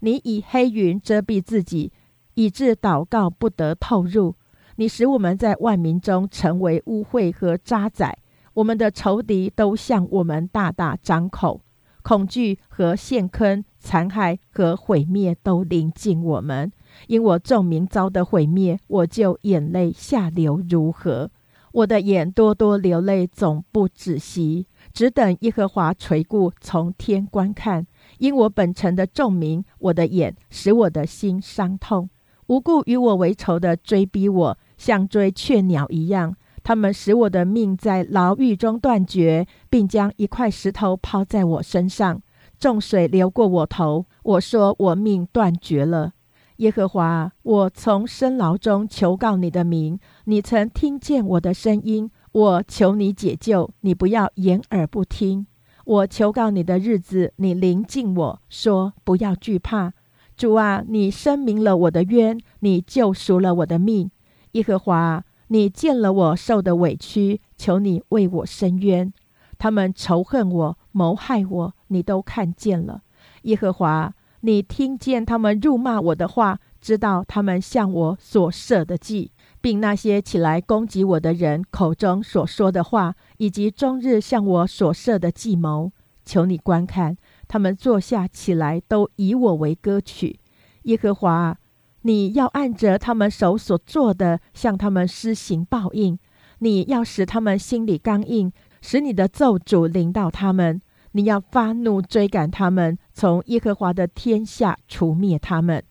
[0.00, 1.92] 你以黑云遮蔽自己，
[2.34, 4.34] 以致祷告不得透入；
[4.76, 8.12] 你使我们在万民中成为污秽和渣滓；
[8.54, 11.60] 我们的仇敌都向我们大大张口，
[12.10, 16.72] 恐惧和陷坑、残害和毁灭都临近我们。
[17.06, 21.30] 因我众民遭的毁灭，我就眼泪下流如何？
[21.70, 27.86] 我的眼多多流泪，总不止息，只等耶和华垂顾，从天观看。
[28.18, 32.10] 因我本城的众民，我的眼使我的心伤痛。
[32.48, 36.34] 无故与我为仇的追逼我，像追雀鸟一样。
[36.70, 42.22] 他们使我的命在牢狱中断绝，并将一块石头抛在我身上。
[42.60, 46.12] 众水流过我头，我说我命断绝了。
[46.58, 52.08] 耶和华，我从深牢中求告你的名，你曾听见我的声音。
[52.30, 55.48] 我求你解救，你不要掩耳不听。
[55.84, 59.92] 我求告你的日子，你临近我说不要惧怕。
[60.36, 64.12] 主啊，你声明了我的冤，你救赎了我的命。
[64.52, 69.12] 耶和华，你见了我受的委屈，求你为我伸冤。
[69.58, 73.02] 他们仇恨我，谋害我，你都看见了。
[73.42, 74.14] 耶和华。
[74.42, 85.92] 你听见他们辱骂我的话，知道他们向我所设的计，并那些起来攻击我的人口中所说的话，以及终日向我所设的计谋。
[86.24, 90.40] 求你观看，他们坐下起来，都以我为歌曲。
[90.84, 91.58] 耶和华，
[92.02, 96.18] 你要按着他们手所做的，向他们施行报应。
[96.60, 100.80] 你要使他们心里刚硬，使你的咒诅临到他们。
[101.12, 105.82] 你要发怒追赶他们，从耶和华的天下除灭他们。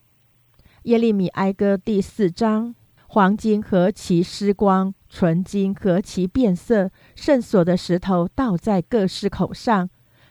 [0.84, 2.74] 耶利米哀歌第四章：
[3.08, 9.90] 黄金何其失光，纯金何其变色，圣所的石头倒在各市口上。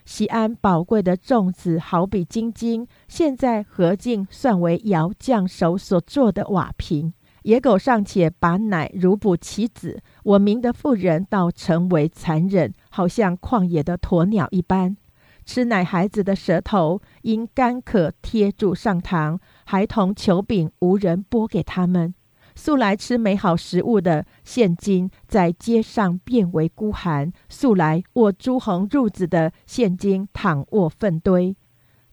[0.09, 7.13] 西安宝贵的粽子好比金晶，现在何竟算为窑匠手所做的瓦瓶？
[7.43, 14.97] 野狗尚且把奶如哺其子，我民的妇人倒成为残忍，好像旷野的鸵鸟一般。
[15.45, 22.15] 吃奶孩子的舌头因干渴贴住上膛，孩童求饼无人拨给他们。
[22.59, 31.55] 素来吃美好食物的，现今在街上变为孤寒；素来握朱红褥子的，现今躺卧粪堆。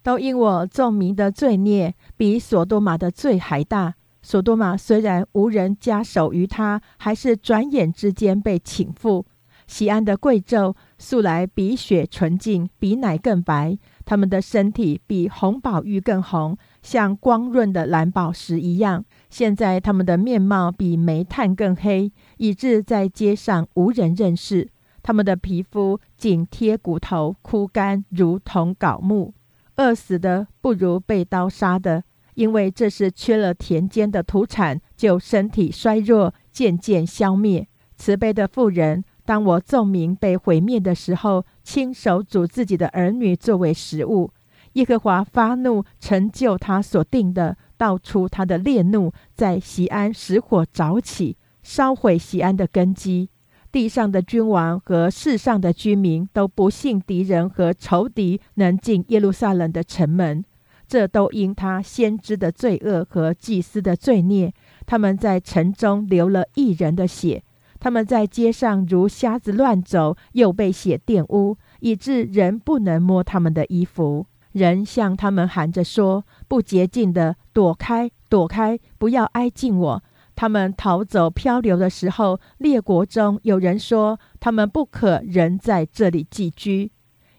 [0.04, 3.96] 都因我众民的罪孽比索多玛的罪还大。
[4.22, 9.26] 索多玛虽然无人加手于他，还是转眼之间被请赴。
[9.66, 19.04] 西安的贵胄素来比雪纯净，比奶更白；他们的身体比红宝玉更红，像光润的蓝宝石一样。
[19.28, 24.68] 现在他们的面貌比煤炭更黑，以致在街上无人认识。
[25.02, 29.34] 他们的皮肤紧贴骨头，枯干如同槁木。
[29.76, 32.02] 饿死的不如被刀杀的，
[32.34, 37.68] 因为这是缺了田间的土产，就身体衰弱，渐渐消灭。
[37.96, 44.30] 慈悲的妇人，当我众民被毁灭的时候，亲手煮自己的儿女作为食物。
[44.72, 47.56] 耶和华发怒，成就他所定的。
[47.76, 53.28] 道出他的烈怒，在西安使火早起，烧毁西安的根基。
[53.72, 60.42] 地上的君王和世上的居民都不信敌人和仇敌能进耶路撒冷的城门，
[60.88, 64.54] 这都因他先知的罪恶和祭司的罪孽。
[64.86, 67.42] 他们在城中流了一人的血，
[67.78, 74.26] 他们在街上如瞎子乱走，又被血玷污，以致人不能摸他们的衣服。
[74.52, 80.02] 人向他们喊着说：“不洁净的，躲开，躲开，不要挨近我。”
[80.37, 86.92] 他们逃走漂流的时候，列国中有人说：“他们不可仍在这里寄居。”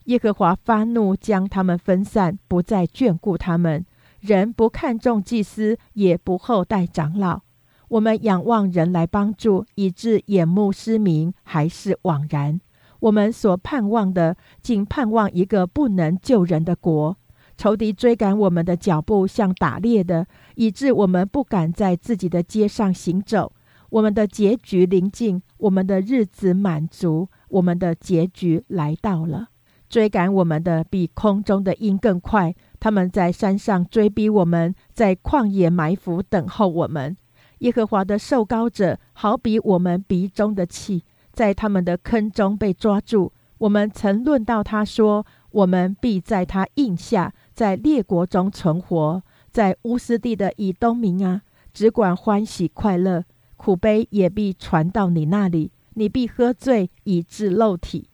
[0.06, 3.86] 耶和华发怒，将他们分散，不再眷顾他们。
[4.20, 7.42] 人不看重祭司，也不厚待长老。
[7.90, 12.60] 我们仰望人来帮助，以致眼目失明，还是枉然。
[13.00, 17.16] 我们所盼望的，仅盼望一个不能救人的国。
[17.58, 23.52] 仇敌追赶我们的脚步像打猎的，以致我们不敢在自己的街上行走。
[23.90, 29.48] 我们的结局临近，我们的日子满足，我们的结局来到了。
[29.90, 37.16] 追赶我们的比空中的鹰更快，他们在山上追逼我们，在旷野埋伏等候我们。
[37.60, 41.04] 耶和华的受高者，好比我们鼻中的气。
[41.32, 43.32] 在他们的坑中被抓住。
[43.60, 51.42] 我们曾论到他说：“我们必在他印下，在列国中存活。”在乌斯地的以东民啊，
[51.74, 53.24] 只管欢喜快乐，
[53.56, 55.72] 苦悲也必传到你那里。
[55.96, 58.08] 你必喝醉以致肉体。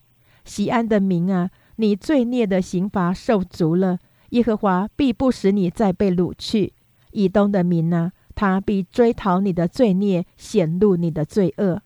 [0.45, 3.99] 西安的民啊，你罪孽的刑罚受足了。
[4.29, 6.71] 耶和华必不使你再被掳去。
[7.11, 11.81] 以东的民啊，他必追讨你的罪孽，显露你的罪恶。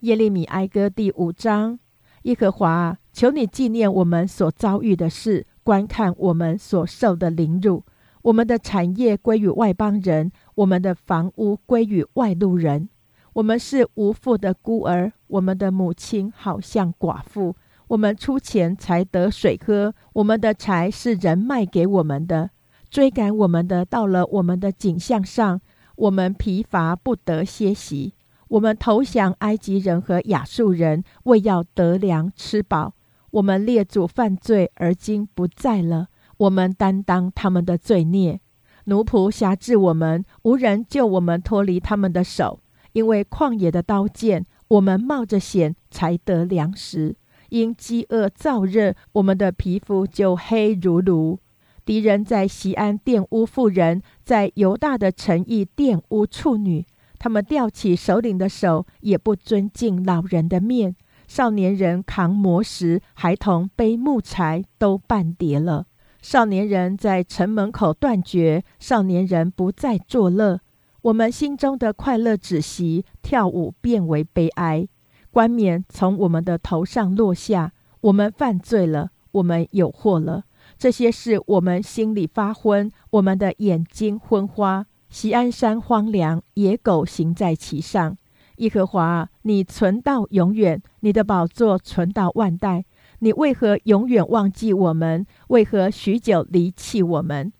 [0.00, 1.78] 耶利米哀歌第五章：
[2.22, 7.84] 耶和华，求你纪念我们所遭遇的事，观看我们所受的凌辱。
[8.22, 12.88] 我们的产业归于外邦人，我们的房屋归于外路人。
[13.34, 17.54] 我们是无父的孤儿，我们的母亲好像寡妇。
[17.86, 22.50] 我们出钱才得水喝，我们的财是人卖给我们的。
[22.90, 25.60] 追赶我们的到了我们的景象上，
[25.94, 28.14] 我们疲乏不得歇息。
[28.48, 32.94] 我们投降埃及人和亚述人，为要得粮吃饱。
[33.34, 36.06] 我们列祖犯罪，而今不在了。
[36.36, 38.40] 我们担当他们的罪孽，
[38.84, 42.60] 奴仆辖制我们，无人救我们脱离他们的手。
[42.92, 47.16] 因为旷野的刀剑，我们冒着险才得粮食；
[47.48, 51.40] 因饥饿燥热，我们的皮肤就黑如炉。
[51.84, 56.86] 敌人在西安玷污妇人，在犹大的城邑玷污处女。
[57.18, 60.94] 他们吊起首领的手，也不尊敬老人的面。
[61.26, 65.86] 少年人扛磨石，孩童背木柴，都半叠了。
[66.22, 70.60] 少年人在城门口断绝，少年人不再作乐。
[71.02, 74.88] 我们心中的快乐止息，跳舞变为悲哀。
[75.30, 80.44] 冠冕从我们的头上落下，我们犯罪了，我们有祸了。
[80.78, 84.86] 这些事，我们心里发昏，我们的眼睛昏花。
[85.10, 88.16] 西安山荒凉，野狗行在其上。
[88.56, 92.84] 耶和华，你存到永远，你的宝座存到万代。
[93.18, 95.26] 你为何永远忘记我们？
[95.48, 97.52] 为何许久离弃我们？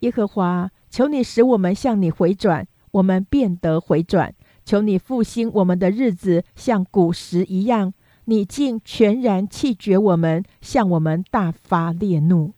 [0.00, 4.34] 耶和华，求你使我们向你回转，我们变得回转。
[4.64, 7.94] 求你复兴我们的日子，像古时一样。
[8.26, 12.52] 你竟全然弃绝我们，向我们大发烈怒。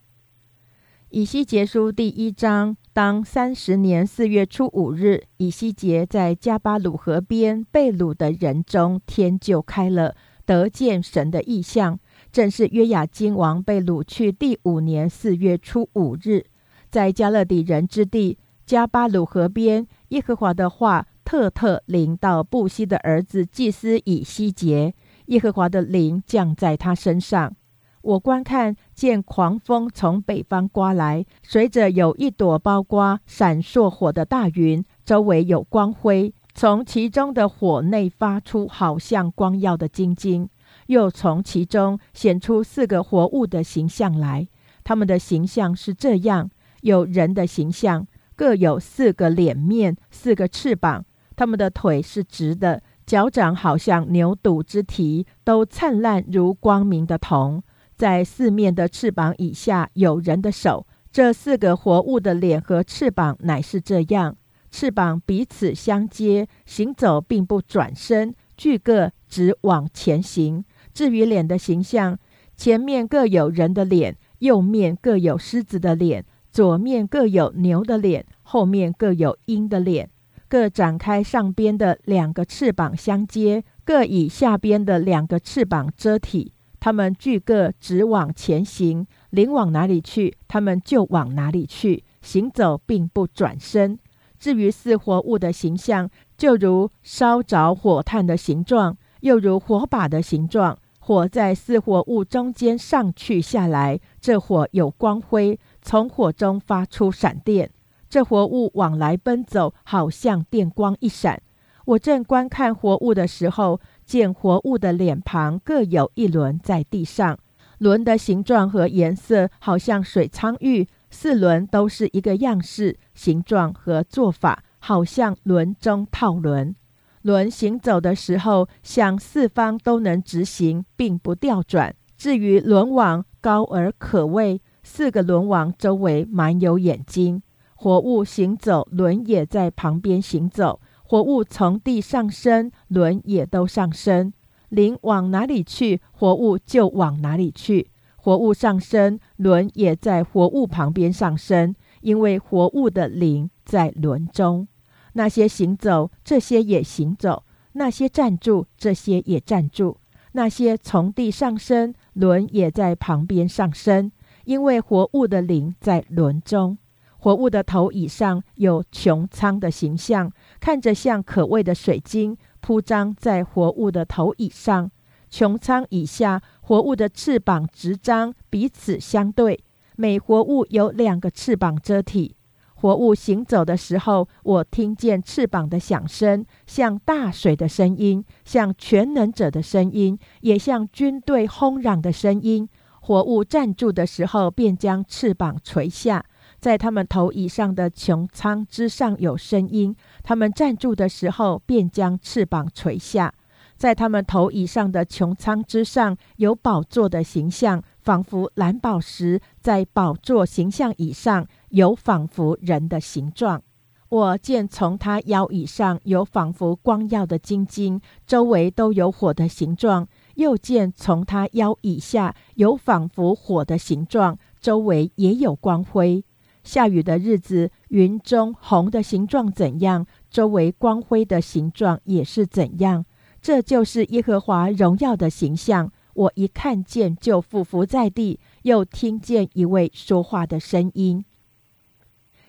[1.11, 2.77] 以西结书第一章。
[2.95, 10.15] 当三十年四月初五日，以西结在加巴鲁河边被掳的人中，天就开了，
[10.47, 11.99] 得见神的异象。
[12.31, 16.45] 正是约雅金王被掳去第五年四月初五日，
[16.89, 24.95] 在加勒底人之地加巴鲁河边，耶和华的话特特临到布西的儿子祭司以西结，
[25.27, 27.57] 耶和华的灵降在他身上。
[28.05, 40.51] 我观看，见狂风从北方刮来，随着有一朵包刮闪烁火的大云，周围有光辉，从其中的火内发出，好像光耀的晶晶。
[40.89, 44.47] 又从其中显出四个活物的形象来，
[44.83, 46.51] 他们的形象是这样：
[46.83, 57.63] 有人的形象，各有四个脸面、四个翅膀，他们的腿是直的，脚掌好像牛肚之蹄，都灿烂如光明的铜。
[57.97, 64.37] 在四面的翅膀以下有人的手，这四个活物的脸和翅膀乃是这样：
[64.71, 70.65] 翅膀彼此相接，行走并不转身，俱各直往前行。
[70.93, 72.19] 至于脸的形象，
[72.57, 80.11] 前面各有人的脸，右面各有狮子的脸，左面各有牛的脸，后面各有鹰的脸，
[80.49, 86.54] 各展开上边的两个翅膀相接，各以下边的两个翅膀遮体。
[86.85, 93.99] 他们俱各直往前行，灵往哪里去，他们就往哪里去，行走并不转身。
[94.39, 100.79] 至于似活物的形象，就如烧着火炭的形状，又如火把的形状。
[100.99, 107.71] 火在似活物中间上去下来，这火有光辉，从火中发出闪电。
[108.11, 111.41] 这活物往来奔走，好像电光一闪。
[111.87, 113.81] 我正观看活物的时候。
[114.05, 117.39] 见活物的脸庞各有一轮在地上，
[117.79, 126.75] 轮的形状和颜色好像水苍玉，四轮都是一个样式，形状和做法好像轮中套轮。
[127.23, 131.95] 轮行走的时候，向四方都能直行，并不调转。
[132.17, 137.43] 至于轮网高而可畏，四个轮网周围满有眼睛。
[137.75, 140.81] 活物行走，轮也在旁边行走。
[141.07, 144.33] 活物从地上升，轮也都上升。
[144.71, 147.91] 灵往哪里去，活物就往哪里去。
[148.17, 154.67] 活物上升，轮也在活物旁边上升，因为活物的灵在轮中。
[155.13, 157.45] 那些行走，这些也行走；
[157.75, 159.99] 那些站住，这些也站住。
[160.33, 164.11] 那些从地上升，轮也在旁边上升，
[164.47, 166.79] 因为活物的灵在轮中。
[167.19, 170.31] 活物的头以上有穹苍的形象，
[170.65, 174.91] 看着像可畏的水晶铺张在活物的头椅上。
[175.31, 179.63] 穹苍以下，活物的翅膀直张，彼此相对。
[179.97, 182.35] 每活物有两个翅膀遮体。
[182.77, 192.67] 活物行走的时候，我听见翅膀的响声，像大水的声音，像全能者的声音，也像军队轰嚷的声音。
[193.03, 196.25] 活物站住的时候，便将翅膀垂下。
[196.65, 203.35] 在他们头以上的穹苍之上有声音，他们站住的时候便将翅膀垂下。
[203.77, 213.61] 在他们头以上的穹苍之上有宝座的形象，仿佛蓝宝石；在宝座形象以上有仿佛人的形状。
[214.09, 220.07] 我见从他腰以上有仿佛光耀的晶晶，周围都有火的形状；
[220.37, 226.25] 又见从他腰以下有仿佛火的形状，周围也有光辉。
[226.65, 233.05] 下雨的日子，云中红的形状怎样，周围光辉的形状也是怎样。
[233.41, 235.93] 这就是耶和华荣耀的形象。
[236.15, 241.25] 我一看见就俯伏在地，又听见一位说话的声音。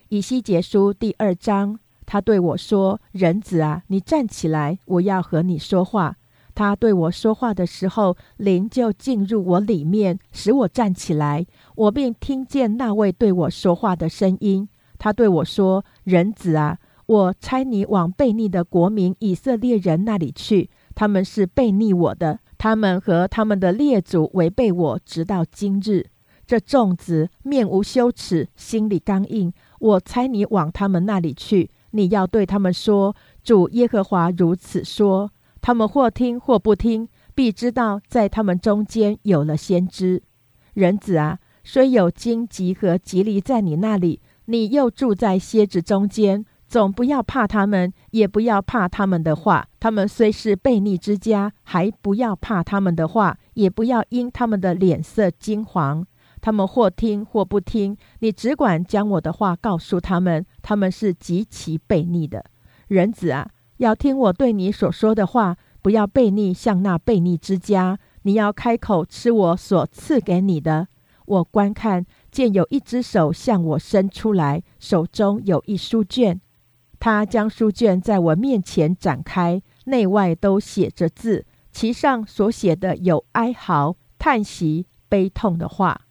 [0.10, 6.18] 以西结书第二章，他对我说：“人子啊，你站起来，我要和你说话。”
[6.56, 11.46] 他对我说话的时候，灵就进入我里面，使我站起来。
[11.76, 14.68] 我便听见那位对我说话的声音。
[14.98, 20.70] 他对我说：“人子啊，我差你往悖逆的国民以色列人那里去。
[20.96, 26.08] 他们是悖逆我的，他们和他们的列祖违背我，直到今日。
[26.48, 29.52] 这众子面无羞耻，心里刚硬。
[29.80, 35.30] 我差你往他们那里去，你要对他们说：主耶和华如此说。”
[35.66, 40.22] 他们或听或不听，必知道在他们中间有了先知。
[40.76, 49.68] 人子啊，虽有荆棘和棘藜在你那里，你又住在蝎子中间，总不要怕他们，也不要怕他们的话。
[49.80, 56.06] 他们虽是悖逆之家，还不要怕他们的话，也不要因他们的脸色金黄。
[56.42, 60.46] 他们或听或不听，你只管将我的话告诉他们。
[60.62, 62.46] 他们是极其悖逆的。
[62.88, 63.50] 人子啊。
[63.78, 68.00] 要听我对你所说的话，不要悖逆，像那悖逆之家。
[68.24, 70.88] 你要开口吃我所赐给你的。
[71.26, 76.40] 我观看，见有一只手向我伸出来，手中有一书卷。
[77.00, 86.02] 他将书卷在我面前展开，内外都写着字，其上所写的有哀嚎、叹息、悲痛的话。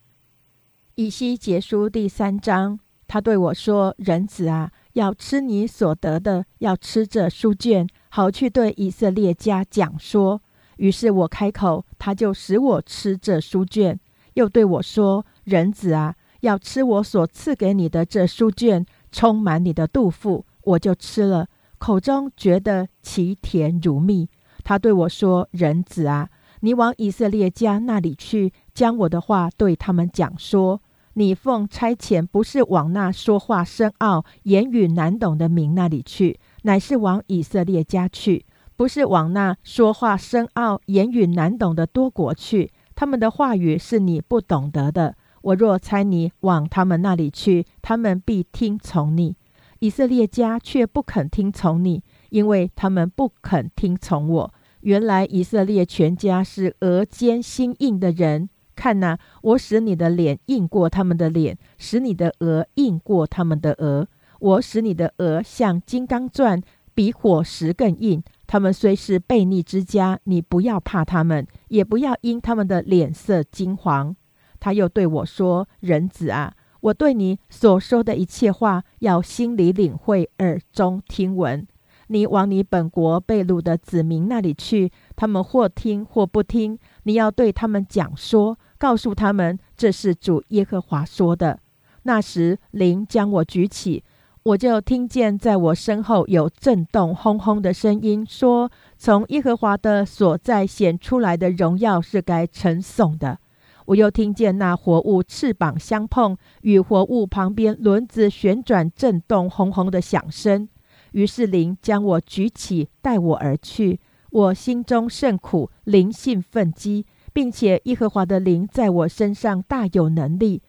[0.96, 10.42] 以西结书第三章，他对我说：“人子啊，要吃你所得的，要吃这书卷，好去对以色列家讲说。”
[10.78, 14.00] 于是我开口，他就使我吃这书卷，
[14.32, 21.46] 又对我说：“人子啊，要吃我所赐给你的这书卷，充满你的肚腹。”我就吃了，
[21.78, 24.28] 口中觉得其甜如蜜。
[24.64, 26.30] 他对我说：“人子啊，
[26.60, 30.80] 你往以色列家那里去，将我的话对他们讲说。
[31.14, 38.44] 你奉差遣，不是往那说话深奥、言语难懂的民那里去，乃是往以色列家去；
[38.76, 42.70] 不是往那说话深奥、言语难懂的多国去。
[42.94, 45.16] 他们的话语是你不懂得的。
[45.42, 49.36] 我若差你往他们那里去，他们必听从你。”
[49.80, 54.54] 以色列家却不肯听从你，因为他们不肯听从我。
[54.80, 58.48] 原来以色列全家是额间心硬的人。
[58.74, 64.06] 看呐，我使你的脸硬过他们的脸，使你的额硬过他们的额。
[64.40, 66.62] 我使你的额像金刚钻，
[66.94, 68.22] 比火石更硬。
[68.46, 74.14] 他们虽是悖逆之家，你不要怕他们，也不要因他们的脸色金黄。
[74.60, 76.54] 他又对我说：“人子啊。”
[76.84, 81.66] 我对你所说的一切话，要心里领会，耳中听闻。
[82.08, 86.78] 你往你本国被掳的子民那里去，他们或听或不听。
[87.04, 91.58] 你要对他们讲说，告诉他们这是主耶和华说的。
[92.02, 94.04] 那时灵将我举起，
[94.42, 103.38] 我就听见在我身后有震动轰轰的声音，说：从耶和华的所在显出来的荣耀是该称颂的。
[103.86, 110.68] 我又听见那活物翅膀相碰，与活物旁边轮子旋转、震动、轰轰的响声。
[111.12, 113.98] 于是灵将我举起，带我而去。
[114.30, 120.62] 我心中甚苦，灵性愤激，并且耶和华的灵在我身上大有能力。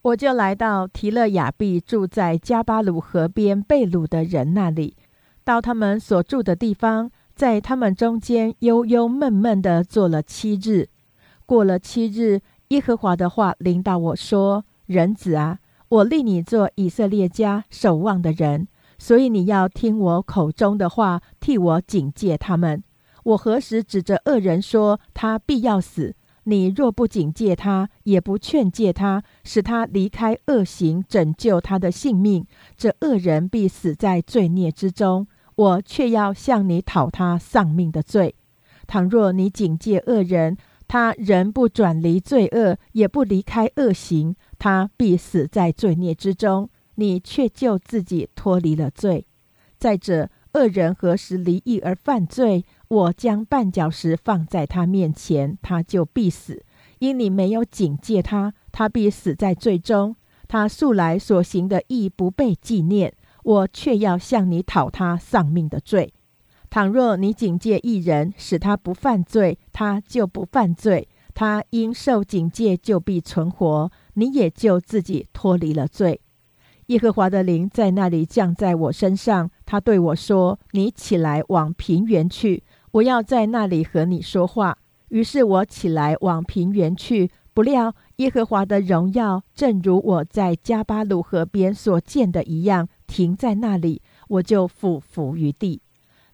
[0.00, 4.96] 我就来到提勒雅毕，住在加巴鲁河边被掳的人那里，
[5.44, 10.88] 到他们所住的地方，在他们中间悠悠闷闷的坐了七日。
[11.44, 22.82] 过了七日，耶和华的话领导我说：“人子啊，我立你做以色列家守望的人，所以你要听我口中的话，替我警戒他们。
[23.26, 26.14] 我何时指着恶人说他必要死？
[26.44, 32.46] 你若不警戒他，也不劝诫他，使他离开恶行，拯救他的性命，
[32.76, 35.26] 这恶人必死在罪孽之中。
[35.56, 38.36] 我却要向你讨他丧命的罪。
[38.86, 40.56] 倘若你警戒恶人，
[40.86, 46.70] 他人不转离罪恶，也不离开恶行，他必死在罪孽之中。
[46.94, 49.26] 你却救自己脱离了罪。
[49.78, 52.64] 再者，恶人何时离异而犯罪？
[52.88, 56.64] 我将绊脚石放在他面前，他就必死。
[56.98, 60.16] 因你没有警戒他，他必死在罪中。
[60.48, 63.12] 他素来所行的义不被纪念，
[63.42, 66.14] 我却要向你讨他丧命的罪。
[66.70, 76.20] 倘若你警戒一人，使他不犯罪，他就不犯罪；他因受警戒，就必存活，你也就自己脱离了罪。
[76.86, 82.62] 耶和华的灵在那里降在我身上，他对我说：“你起来往平原去，
[82.96, 84.78] 我要在那里和你说话。”
[85.10, 95.80] 于是我起来往平原去，不料耶和华的荣耀正如我在加巴鲁河边所见的一样，停在那里，我就俯伏于地。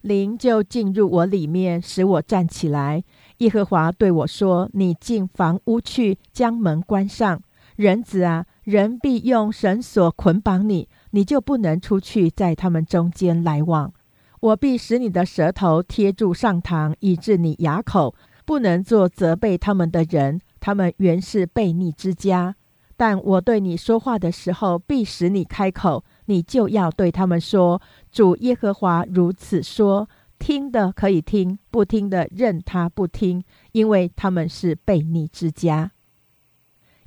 [0.01, 3.03] 灵就进入我里面，使我站起来。
[3.37, 7.41] 耶和华对我说：“你进房屋去，将门关上。
[7.75, 13.93] 人子啊，人必用绳索捆绑你，你就不能出去，在他们中间来往。
[14.43, 18.13] 我必使你的舌头贴住上膛，以致你哑口，
[18.43, 20.41] 不能做责备他们的人。
[20.59, 22.57] 他们原是悖逆之家。
[22.97, 27.81] 但我对你说话的时候，必使你开口。”你就要对他们说
[28.11, 33.41] ：“主耶和华如此说，听的可以听，不听的任他不听，
[33.71, 35.93] 因为他们是悖逆之家。”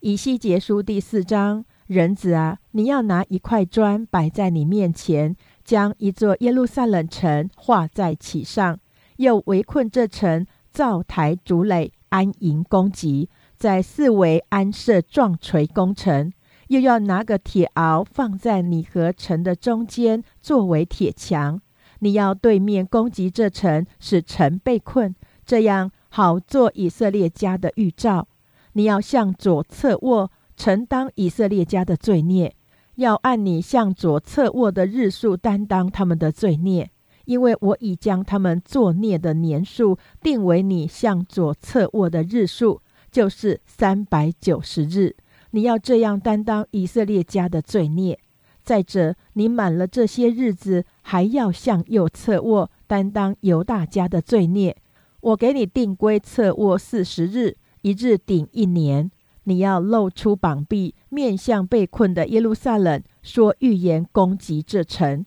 [0.00, 5.36] 以西结书第四章，人子啊，你要拿一块砖摆在你面前，
[5.66, 8.78] 将一座耶路撒冷城画在其上，
[9.16, 16.32] 又围困这城，造台筑垒，安营攻击，在四围安设撞锤工程。
[16.68, 21.60] 又要拿个铁鳌放在你和城的中间，作为铁墙。
[21.98, 25.14] 你要对面攻击这城，使城被困，
[25.44, 28.28] 这样好做以色列家的预兆。
[28.74, 32.50] 你要向左侧卧，承担以色列家的罪孽；
[32.96, 36.90] 要按你向左侧卧的日数担当他们的罪孽，
[37.24, 42.80] 因为我已将他们作孽的年数定为你向左侧卧的日数，
[43.10, 45.16] 就是三百九十日。
[45.50, 48.18] 你要这样担当以色列家的罪孽。
[48.62, 54.76] 再者，你满了这些日子，还要向右侧卧，担当犹大家的罪孽。
[55.20, 59.10] 我给你定规侧卧四十日，一日顶一年。
[59.48, 65.24] 你要露出膀臂，面向被困的耶路撒冷，说预言攻击这城。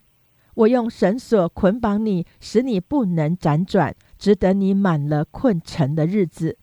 [0.56, 6.58] 我用绳索捆绑你，使你不能辗转，只等你满了困城的日子。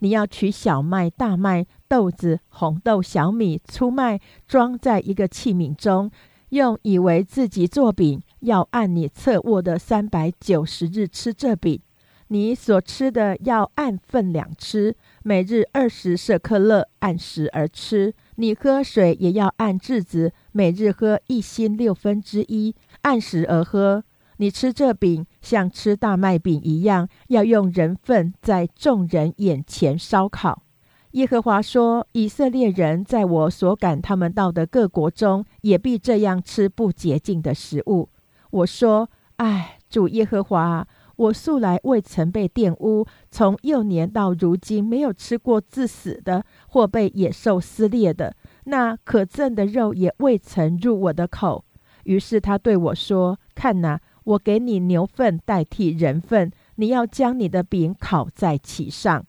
[0.00, 6.10] 你要取小麦、大麦、豆子、红豆、小米、粗麦，装在一个器皿中，
[6.48, 8.20] 用以为自己做饼。
[8.40, 11.80] 要按你侧卧的三百九十日吃这饼。
[12.28, 14.96] 你所吃的要按分量吃，
[15.28, 18.14] 每日二十舍克勒，按时而吃。
[18.36, 24.04] 你喝水也要按质子，每日喝一星六分之一，按时而喝。
[24.36, 30.62] 你吃这饼，像吃大麦饼一样，要用人粪在众人眼前烧烤。
[31.10, 38.10] 耶和华说：“以色列人在我所赶他们到的各国中，也必这样吃不洁净的食物。”
[38.50, 40.86] 我说：“唉，主耶和华，
[41.16, 51.64] 我素来未曾被玷污，从幼年到如今，没有吃过自死的或被野兽撕裂的，那可憎的肉也未曾入我的口。”
[52.04, 59.24] 于是他对我说：“看哪。”我给你牛粪代替人粪，你要将你的饼烤在其上。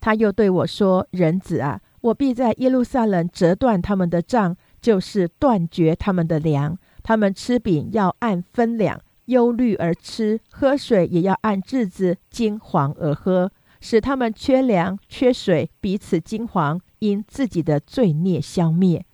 [0.00, 6.76] 他又对我说：“人子啊，我必在耶路撒冷折断他们的杖，就是断绝他们的粮。
[7.04, 9.00] 他们吃饼要按分量，
[9.32, 19.04] 忧虑而吃；喝水也要按日子，金黄而喝，使他们缺粮、缺水，彼此金黄，因自己的罪孽消灭。”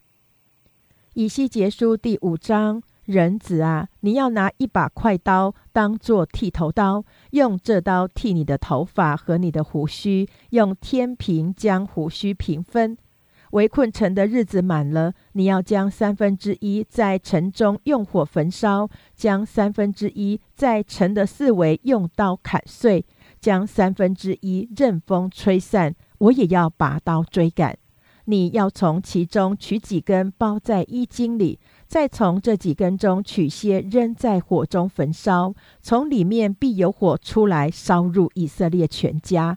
[1.14, 2.82] 以西结书第五章。
[3.08, 12.98] 人子啊，你要拿一把快刀，当做剃头刀，用这刀剃你的头发和你的胡须，用天平将胡须平分。
[13.52, 23.04] 围困城的日子满了，你要将三分之一在城中用火焚烧，将三分之一在城的四围用刀砍碎，
[23.40, 25.94] 将三分之一任风吹散。
[26.18, 27.78] 我也要拔刀追赶。
[28.26, 31.58] 你要从其中取几根，包在衣襟里。
[31.86, 39.56] 再从这几根中取些，扔在火中焚烧，从里面必有火出来，烧入以色列全家。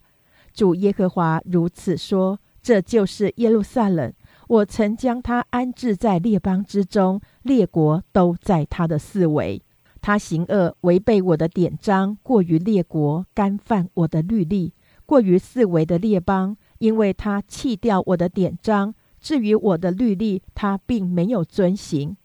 [0.54, 4.14] 主耶和华如此说：这就是耶路撒冷，
[4.48, 9.62] 我曾将他安置在列邦之中，列国都在他的四围。
[10.00, 14.74] 他行恶，违背我的典章，过于列国，干犯我的律例，
[15.06, 22.18] 过于四围的列邦，因为他弃掉我的典章，至于我的律例，他并没有遵行。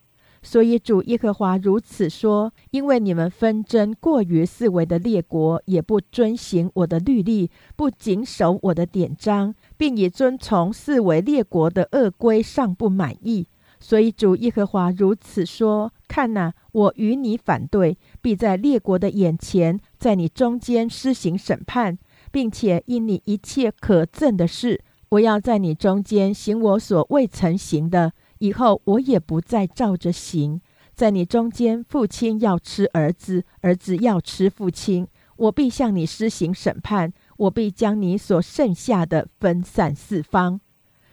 [0.49, 13.49] 所以主耶和华如此说：因为你们纷争过于四围的列国，也不遵行我的律例，不谨守我的典章，并以遵从四围列国的恶规尚不满意。
[13.81, 21.99] 所以主耶和华如此说：看哪，我与你反对，必在列国的眼前，在你中间施行审判，
[22.31, 28.13] 并且因你一切可憎的事，我要在你中间行我所未曾行的。
[28.39, 30.61] 以后我也不再照着行，
[30.95, 35.07] 在你中间，父亲要吃儿子，儿子要吃父亲。
[35.37, 40.61] 我必向你施行审判，我必将你所剩下的分散四方。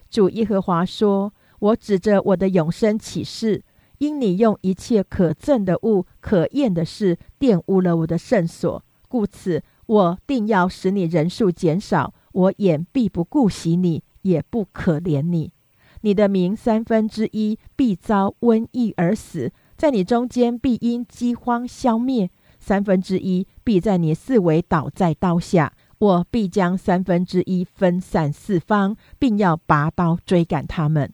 [0.09, 3.63] 主耶和华说：“我指着我的永生起誓，
[3.97, 12.13] 因你用一切可憎的物、可厌的事玷污了我的圣所，故此我定要使你人数减少。
[12.31, 15.51] 我眼必不顾惜你，也不可怜你。”
[16.03, 22.27] 你的名三分之一必遭瘟疫而死，在你中间必因饥荒消灭；
[22.59, 25.71] 三分之一必在你四围倒在刀下。
[25.99, 31.09] 我必将三分之一分散四方，并要拔刀追赶他们。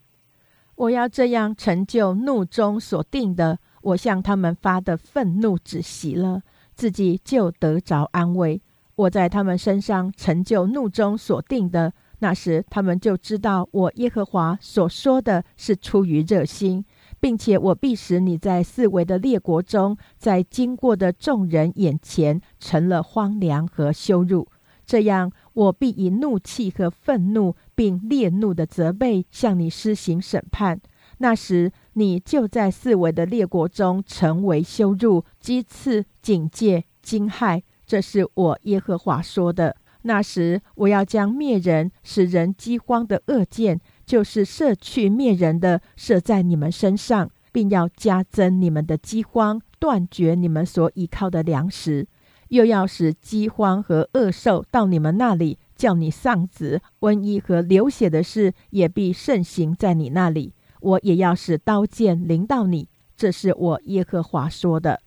[0.73, 3.59] 我要这样成就怒中所定的。
[3.83, 6.41] 我向他们发的愤怒止息了，
[6.73, 8.59] 自己就得着安慰。
[8.95, 11.93] 我在他们身上成就怒中所定的。
[12.19, 16.83] 那时，他们就知道我耶和华所说的是出于热心，
[17.19, 24.47] 并且我必使你在四围的列国中，在经过的众人眼前成了荒凉和羞辱。
[24.85, 30.81] 这样，我必以怒气和愤怒，并烈怒的责备向你施行审判。
[31.19, 37.61] 那时，你就在四围的列国中成为羞辱、讥刺、警戒、惊骇。
[37.85, 39.77] 这是我耶和华说的。
[40.03, 52.07] 那时我要将灭人、使人饥荒的恶箭，就是射去灭人的，射在你们身上，并要加增你们的饥荒，断绝你们所依靠的粮食，
[52.47, 60.53] 又要使饥荒和恶兽到你们那里，叫你丧子，瘟疫和流血的事也必盛行在你那里。
[60.79, 62.87] 我也要使刀剑临到你。
[63.17, 65.01] 这是我耶和华说的。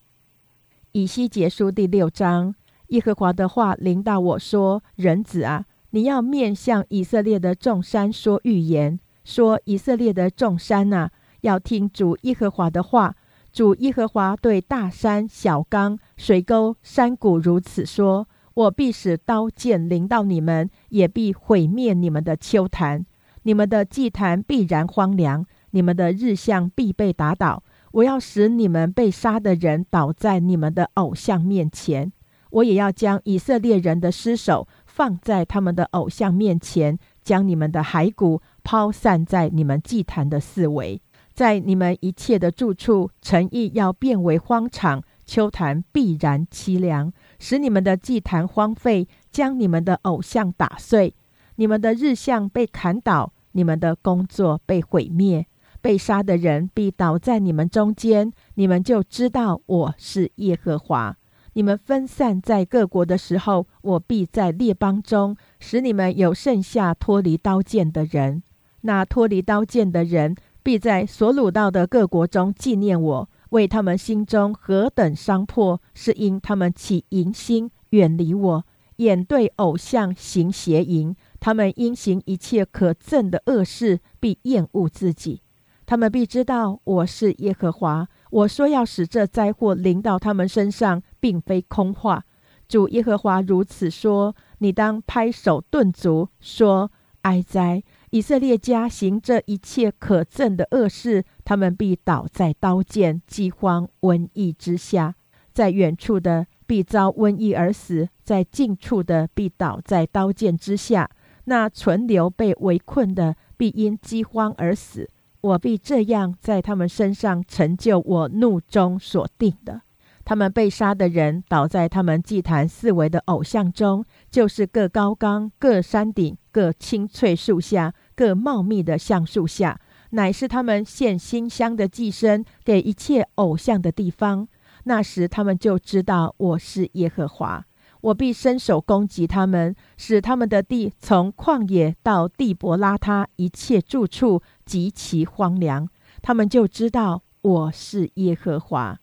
[0.92, 2.54] 以西结书第六章。
[2.92, 11.08] 耶和华的话临到我说：“人子啊，你要面向以色列的众山说预言，说以色列的众山呐，
[11.40, 13.14] 要听主耶和华的话。
[13.50, 23.06] 主耶和华对大山、小冈、水沟、山谷如此说：我必使刀剑临到你们，也必毁灭你们的丘坛，
[23.42, 27.62] 你们的祭坛必然荒凉，你们的日向必被打倒。
[27.92, 32.12] 我要使你们被杀的人倒在你们的偶像面前。”
[32.52, 41.00] 我也要将以色列人的尸首放在他们的偶像面前，将你们的骸骨抛散在你们祭坛的四围，
[41.32, 51.14] 在你们一切的住处，诚意要变为荒场，秋坛必然凄凉，使你们的祭坛荒废，将你们的偶像打碎，
[51.56, 55.46] 你们的日像被砍倒，你们的工作被毁灭，
[55.80, 61.16] 被杀的人必倒在你们中间，你们就知道我是耶和华。
[61.54, 68.42] 你们分散在各国的时候，我必在列邦中使你们有剩下脱离刀剑的人。
[68.82, 78.64] 那脱离刀剑的人，必在所掳到的各国中纪念我，为他们心中何等伤破，是因他们起淫心，远离我，
[78.96, 81.14] 眼对偶像行邪淫。
[81.38, 85.42] 他们因行一切可憎的恶事，必厌恶自己。
[85.84, 88.08] 他们必知道我是耶和华。
[88.32, 92.24] 我说要使这灾祸临到他们身上，并非空话。
[92.66, 96.90] 主耶和华如此说：你当拍手顿足，说：
[97.22, 97.82] 哀哉！
[98.08, 105.14] 以色列家行这一切可憎的恶事，他们必倒在刀剑、饥荒、瘟疫之下。
[105.52, 111.10] 在远处的必遭瘟疫而死，在近处的必倒在刀剑之下。
[111.44, 115.10] 那存留被围困的，必因饥荒而死。
[115.42, 119.82] 我必这样在他们身上成就我怒中所定的。
[120.24, 129.80] 他们被杀的人倒在他们祭坛四围的偶像中，就是各高冈、各山顶、各青翠树下、各茂密的橡树下，
[130.10, 134.46] 乃是他们献馨香的祭牲给一切偶像的地方。
[134.84, 137.64] 那时他们就知道我是耶和华。
[138.02, 145.86] 我必伸手攻击他们，使他们的地从旷野到地伯拉他一切住处极其荒凉。
[146.22, 148.98] 他们就知道我是耶和华。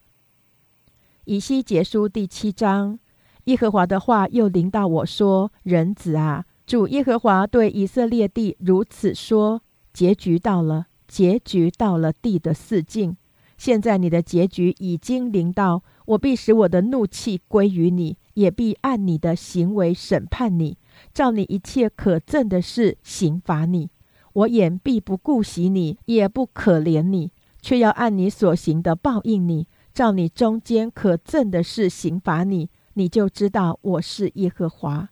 [1.26, 2.98] 以西结书第七章，
[3.44, 9.62] 耶和华的话又临到我说：“人子啊，主耶和华对以色列地如此说：
[9.92, 13.16] 结局到了，结局到了地的四境。
[13.56, 20.78] 现在你的结局已经临到，我必使我的怒气归于你。”也必按你的行为审判你，
[21.12, 23.90] 照你一切可憎的事刑罚你。
[24.32, 32.70] 我眼必不顾惜你，也不可怜你，却要按你所行的报应你，照你中间可憎的事刑罚你。
[32.94, 35.08] 你就知道我是耶和华，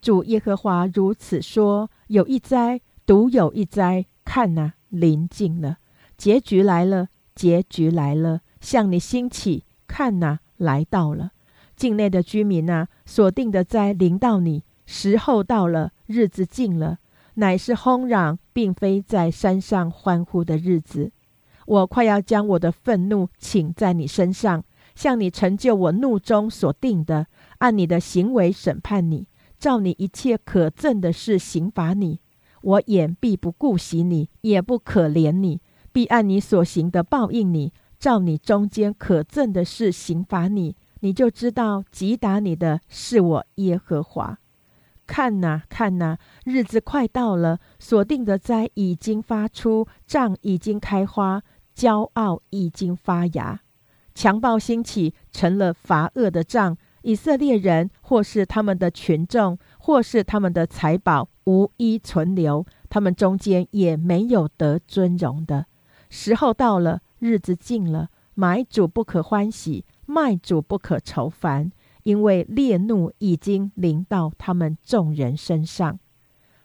[0.00, 5.78] 主耶和华如此说：有一灾，独有一灾，看哪，临近了，
[6.16, 11.32] 结局来了，结局来了，向你兴起，看哪，来到了。
[11.76, 16.98] 境内的居民呐，所定的灾临到你，时候到了，日子近了，
[17.38, 21.12] 乃是轰嚷，并非在山上欢呼的日子。
[21.66, 24.64] 我快要将我的愤怒请在你身上，
[24.96, 27.28] 向你成就我怒中所定的，
[27.58, 32.18] 按你的行为审判你，照你一切可憎的事刑罚你。
[32.60, 35.60] 我眼必不顾惜你，也不可怜你，
[35.92, 40.74] 必按你所行的报应你，照你中间可憎的事刑罚你。
[41.00, 44.40] 你就知道击打你的是我耶和华。
[45.08, 51.42] 看呐，看呐，日子快到了，所定的灾已经发出，杖已经开花，
[51.74, 53.62] 骄傲已经发芽，
[54.14, 56.76] 强暴兴起，成了罚恶的杖。
[57.02, 65.66] 以色列人或是他们的群众，或是他们的财宝，无一存留，他们中间也没有得尊荣的。
[66.10, 69.86] 时候到了，日子近了，买主不可欢喜。
[70.10, 71.70] 卖主不可愁烦，
[72.08, 75.98] 因为烈怒已经临到他们众人身上。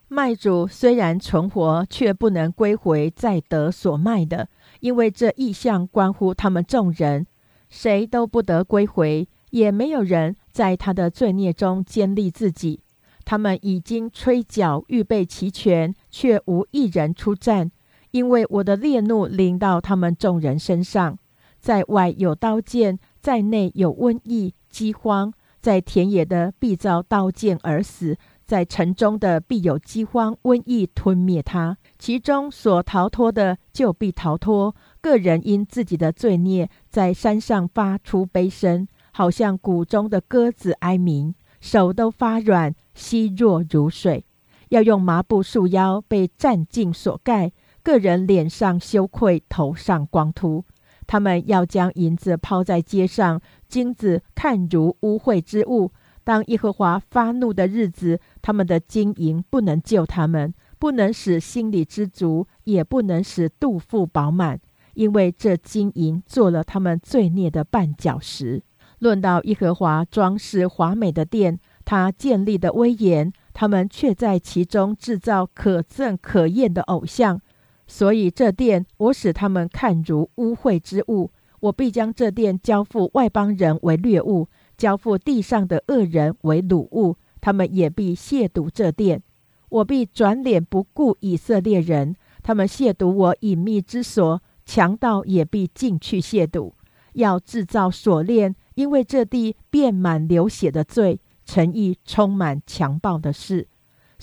[0.07, 4.47] 卖主虽然存活，却不能归回再得所卖的，
[4.79, 7.27] 因为这意象关乎他们众人，
[7.69, 12.79] 谁都不得归回，也没有人在他的罪孽中坚立自己。
[13.25, 17.69] 他们已经吹角预备齐全，却无一人出战，
[18.11, 21.19] 因为我的烈怒临到他们众人身上。
[21.59, 31.77] 在外有刀剑，在内有瘟疫、饥荒，在田野的必遭刀剑而死，在城中的必有饥荒、瘟疫吞灭他。
[31.99, 34.75] 其中所逃脱的就必逃脱。
[34.99, 44.25] 个人因自己的罪孽，在山上发出悲声，好像谷中的鸽子哀鸣，手都发软，稀弱如水，
[44.69, 47.51] 要用麻布束腰，被战尽所盖。
[47.83, 50.65] 个人脸上羞愧，头上光秃。
[51.05, 53.41] 他们要将银子抛在街上，
[53.73, 55.91] 金子看如污秽之物。
[56.23, 64.59] 当耶和华发怒的日子，他们的金银不能救他们，不能使心里知足，也不能使肚腹饱满，
[64.93, 68.61] 因为这金银做了他们罪孽的绊脚石。
[68.99, 77.41] 论到耶和华装饰华美的殿，他建立的威严，他们却在其中制造可憎可厌的偶像。
[77.87, 81.31] 所以这殿我使他们看如污秽之物，
[81.63, 89.23] 我必将这殿交付外邦人为掠物，交付地上的恶人为掳物，他们也必亵渎这殿。
[89.69, 96.73] 我必转脸不顾以色列人，他们亵渎我隐秘之所，强盗也必进去亵渎，
[97.13, 103.69] 要制造锁链，因为这地遍满流血的罪，诚意充满强暴的事。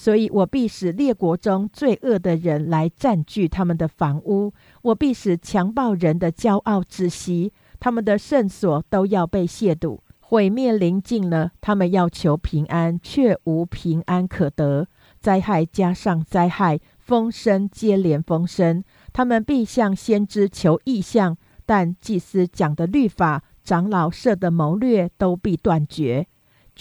[0.00, 11.52] 所以我必使列国中罪恶的人来占据他们的房屋，我必使强暴人的骄傲窒息，他们的圣所都要被亵渎，毁灭临近了。
[11.60, 14.86] 他们要求平安，却无平安可得，
[15.20, 18.82] 灾害加上灾害，风声接连风声。
[19.12, 21.36] 他们必向先知求异象，
[21.66, 26.26] 但祭司讲的律法，长老设的谋略，都必断绝。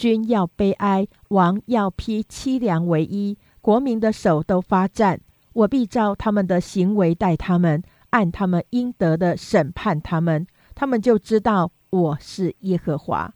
[0.00, 5.20] 君要悲哀，王要披凄凉为衣，国民的手都发战。
[5.52, 10.46] 我必照他们的行为待他们，按他们应得的审判他们。
[10.74, 13.34] 他们就知道我是耶和华。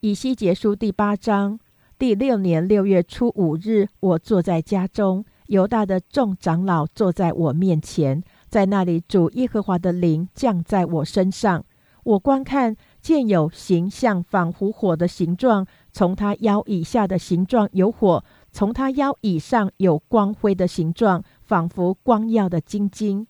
[0.00, 1.60] 以西结书第八章
[1.98, 11.62] 第六年六月初五日，我坐在家中，犹大的众长老坐在我面前，在那里主耶和华的灵降在我身上。
[12.04, 12.74] 我观看。
[13.02, 23.26] 见有形象仿佛火的形状，从他腰以下的形状有火，从他腰以上有光辉的形状，仿佛光耀的晶晶。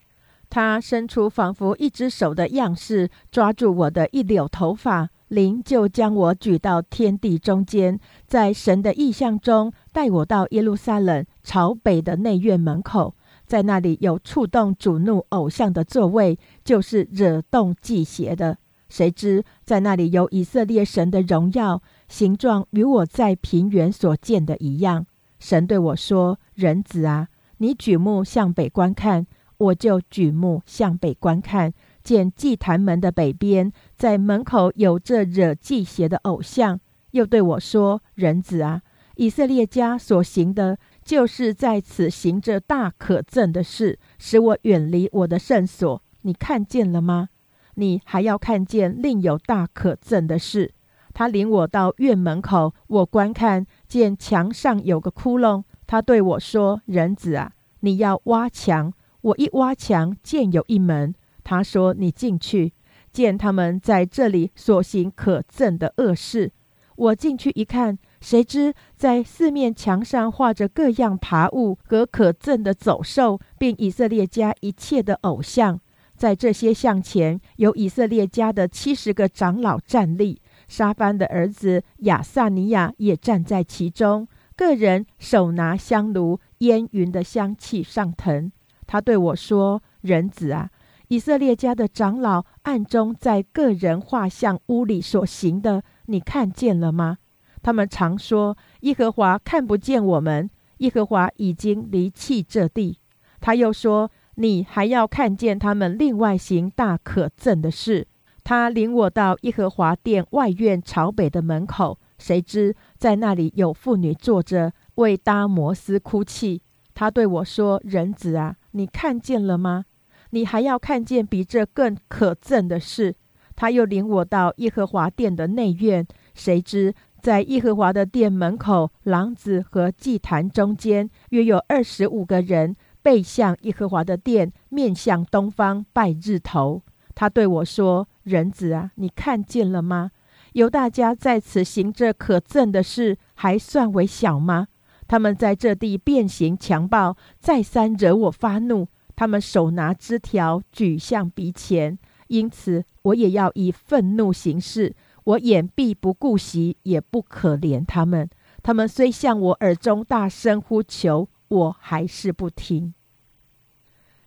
[0.51, 13.15] 他伸出仿佛一只手的样式，抓住我的一绺头发，灵就将我举到天地中间，在神的意象中带我到耶路撒冷朝北的内院门口，
[13.47, 18.59] 在那里有触动主怒偶像的座位，就是惹动祭邪的。
[18.93, 25.07] 谁知在那里有以色列神的荣耀，形状与我在平原所见的一样。
[25.39, 29.27] 神对我说：“人子啊，你举目向北观看。”
[29.57, 31.73] 我就举目向北观看，
[32.05, 36.79] 见祭坛门的北边，在门口有这惹祭邪的偶像。
[37.13, 38.83] 又对我说：“人子啊，
[39.17, 46.03] 以色列家所行的，就是在此行着大可憎的事，使我远离我的圣所。
[46.21, 47.31] 你看见了吗？”
[47.75, 50.73] 你还要看见另有大可憎的事。
[51.15, 55.63] 他领我到院门口，我观看见墙上有个窟窿。
[55.87, 61.15] 他对我说：“人子啊，你要挖墙。”我一挖墙，见有一门。
[61.45, 62.73] 他说：“你进去，
[63.13, 66.53] 见他们在这里所行可憎的恶事。”
[66.97, 75.81] 我进去一看，谁知在四面墙上画着各样爬物和可憎的走兽，并以色列家一切的偶像。
[76.23, 84.29] 在这些像前，有以色列家的七十个长老站立，沙番的儿子亚萨尼亚也站在其中。
[84.55, 88.53] 个人手拿香炉，烟云的香气上腾。
[88.87, 90.71] 他对我说：“人子啊，
[91.09, 97.19] 以色列家的长老暗中在个人画像屋里所行的，你看见了吗？
[97.65, 100.49] 他们常说耶和华看不见我们，
[100.79, 103.01] 耶和华已经离弃这地。”
[103.43, 104.09] 他又说。
[104.37, 108.07] 你还要看见他们另外行大可憎的事。
[108.45, 116.63] 他领我到耶和华殿外院朝北的门口，谁知在那里有妇女坐着为搭摩斯哭泣。
[116.95, 119.85] 他对我说：“人子啊，你看见了吗？
[120.31, 123.15] 你还要看见比这更可憎的事。”
[123.55, 132.75] 他又领我到耶和华殿的内院，谁知在耶和华的殿门口廊子和祭坛中间，约有二十五个人。
[133.03, 136.83] 背向耶和华的殿，面向东方拜日头。
[137.15, 140.13] 他对我说：“人子啊，你看见了吗？
[140.53, 144.69] 犹大家在此行这可憎的事，还算为小吗？
[145.09, 148.89] 他们在这地变形强暴，再三惹我发怒。
[149.15, 151.99] 他们手拿枝条举向鼻前，
[152.29, 154.95] 因此我也要以愤怒行事。
[155.25, 158.29] 我眼必不顾惜，也不可怜他们。
[158.63, 162.95] 他们虽向我耳中大声呼求，我还是不听。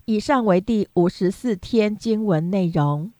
[0.05, 3.14] 以上为第五十四天经文内容。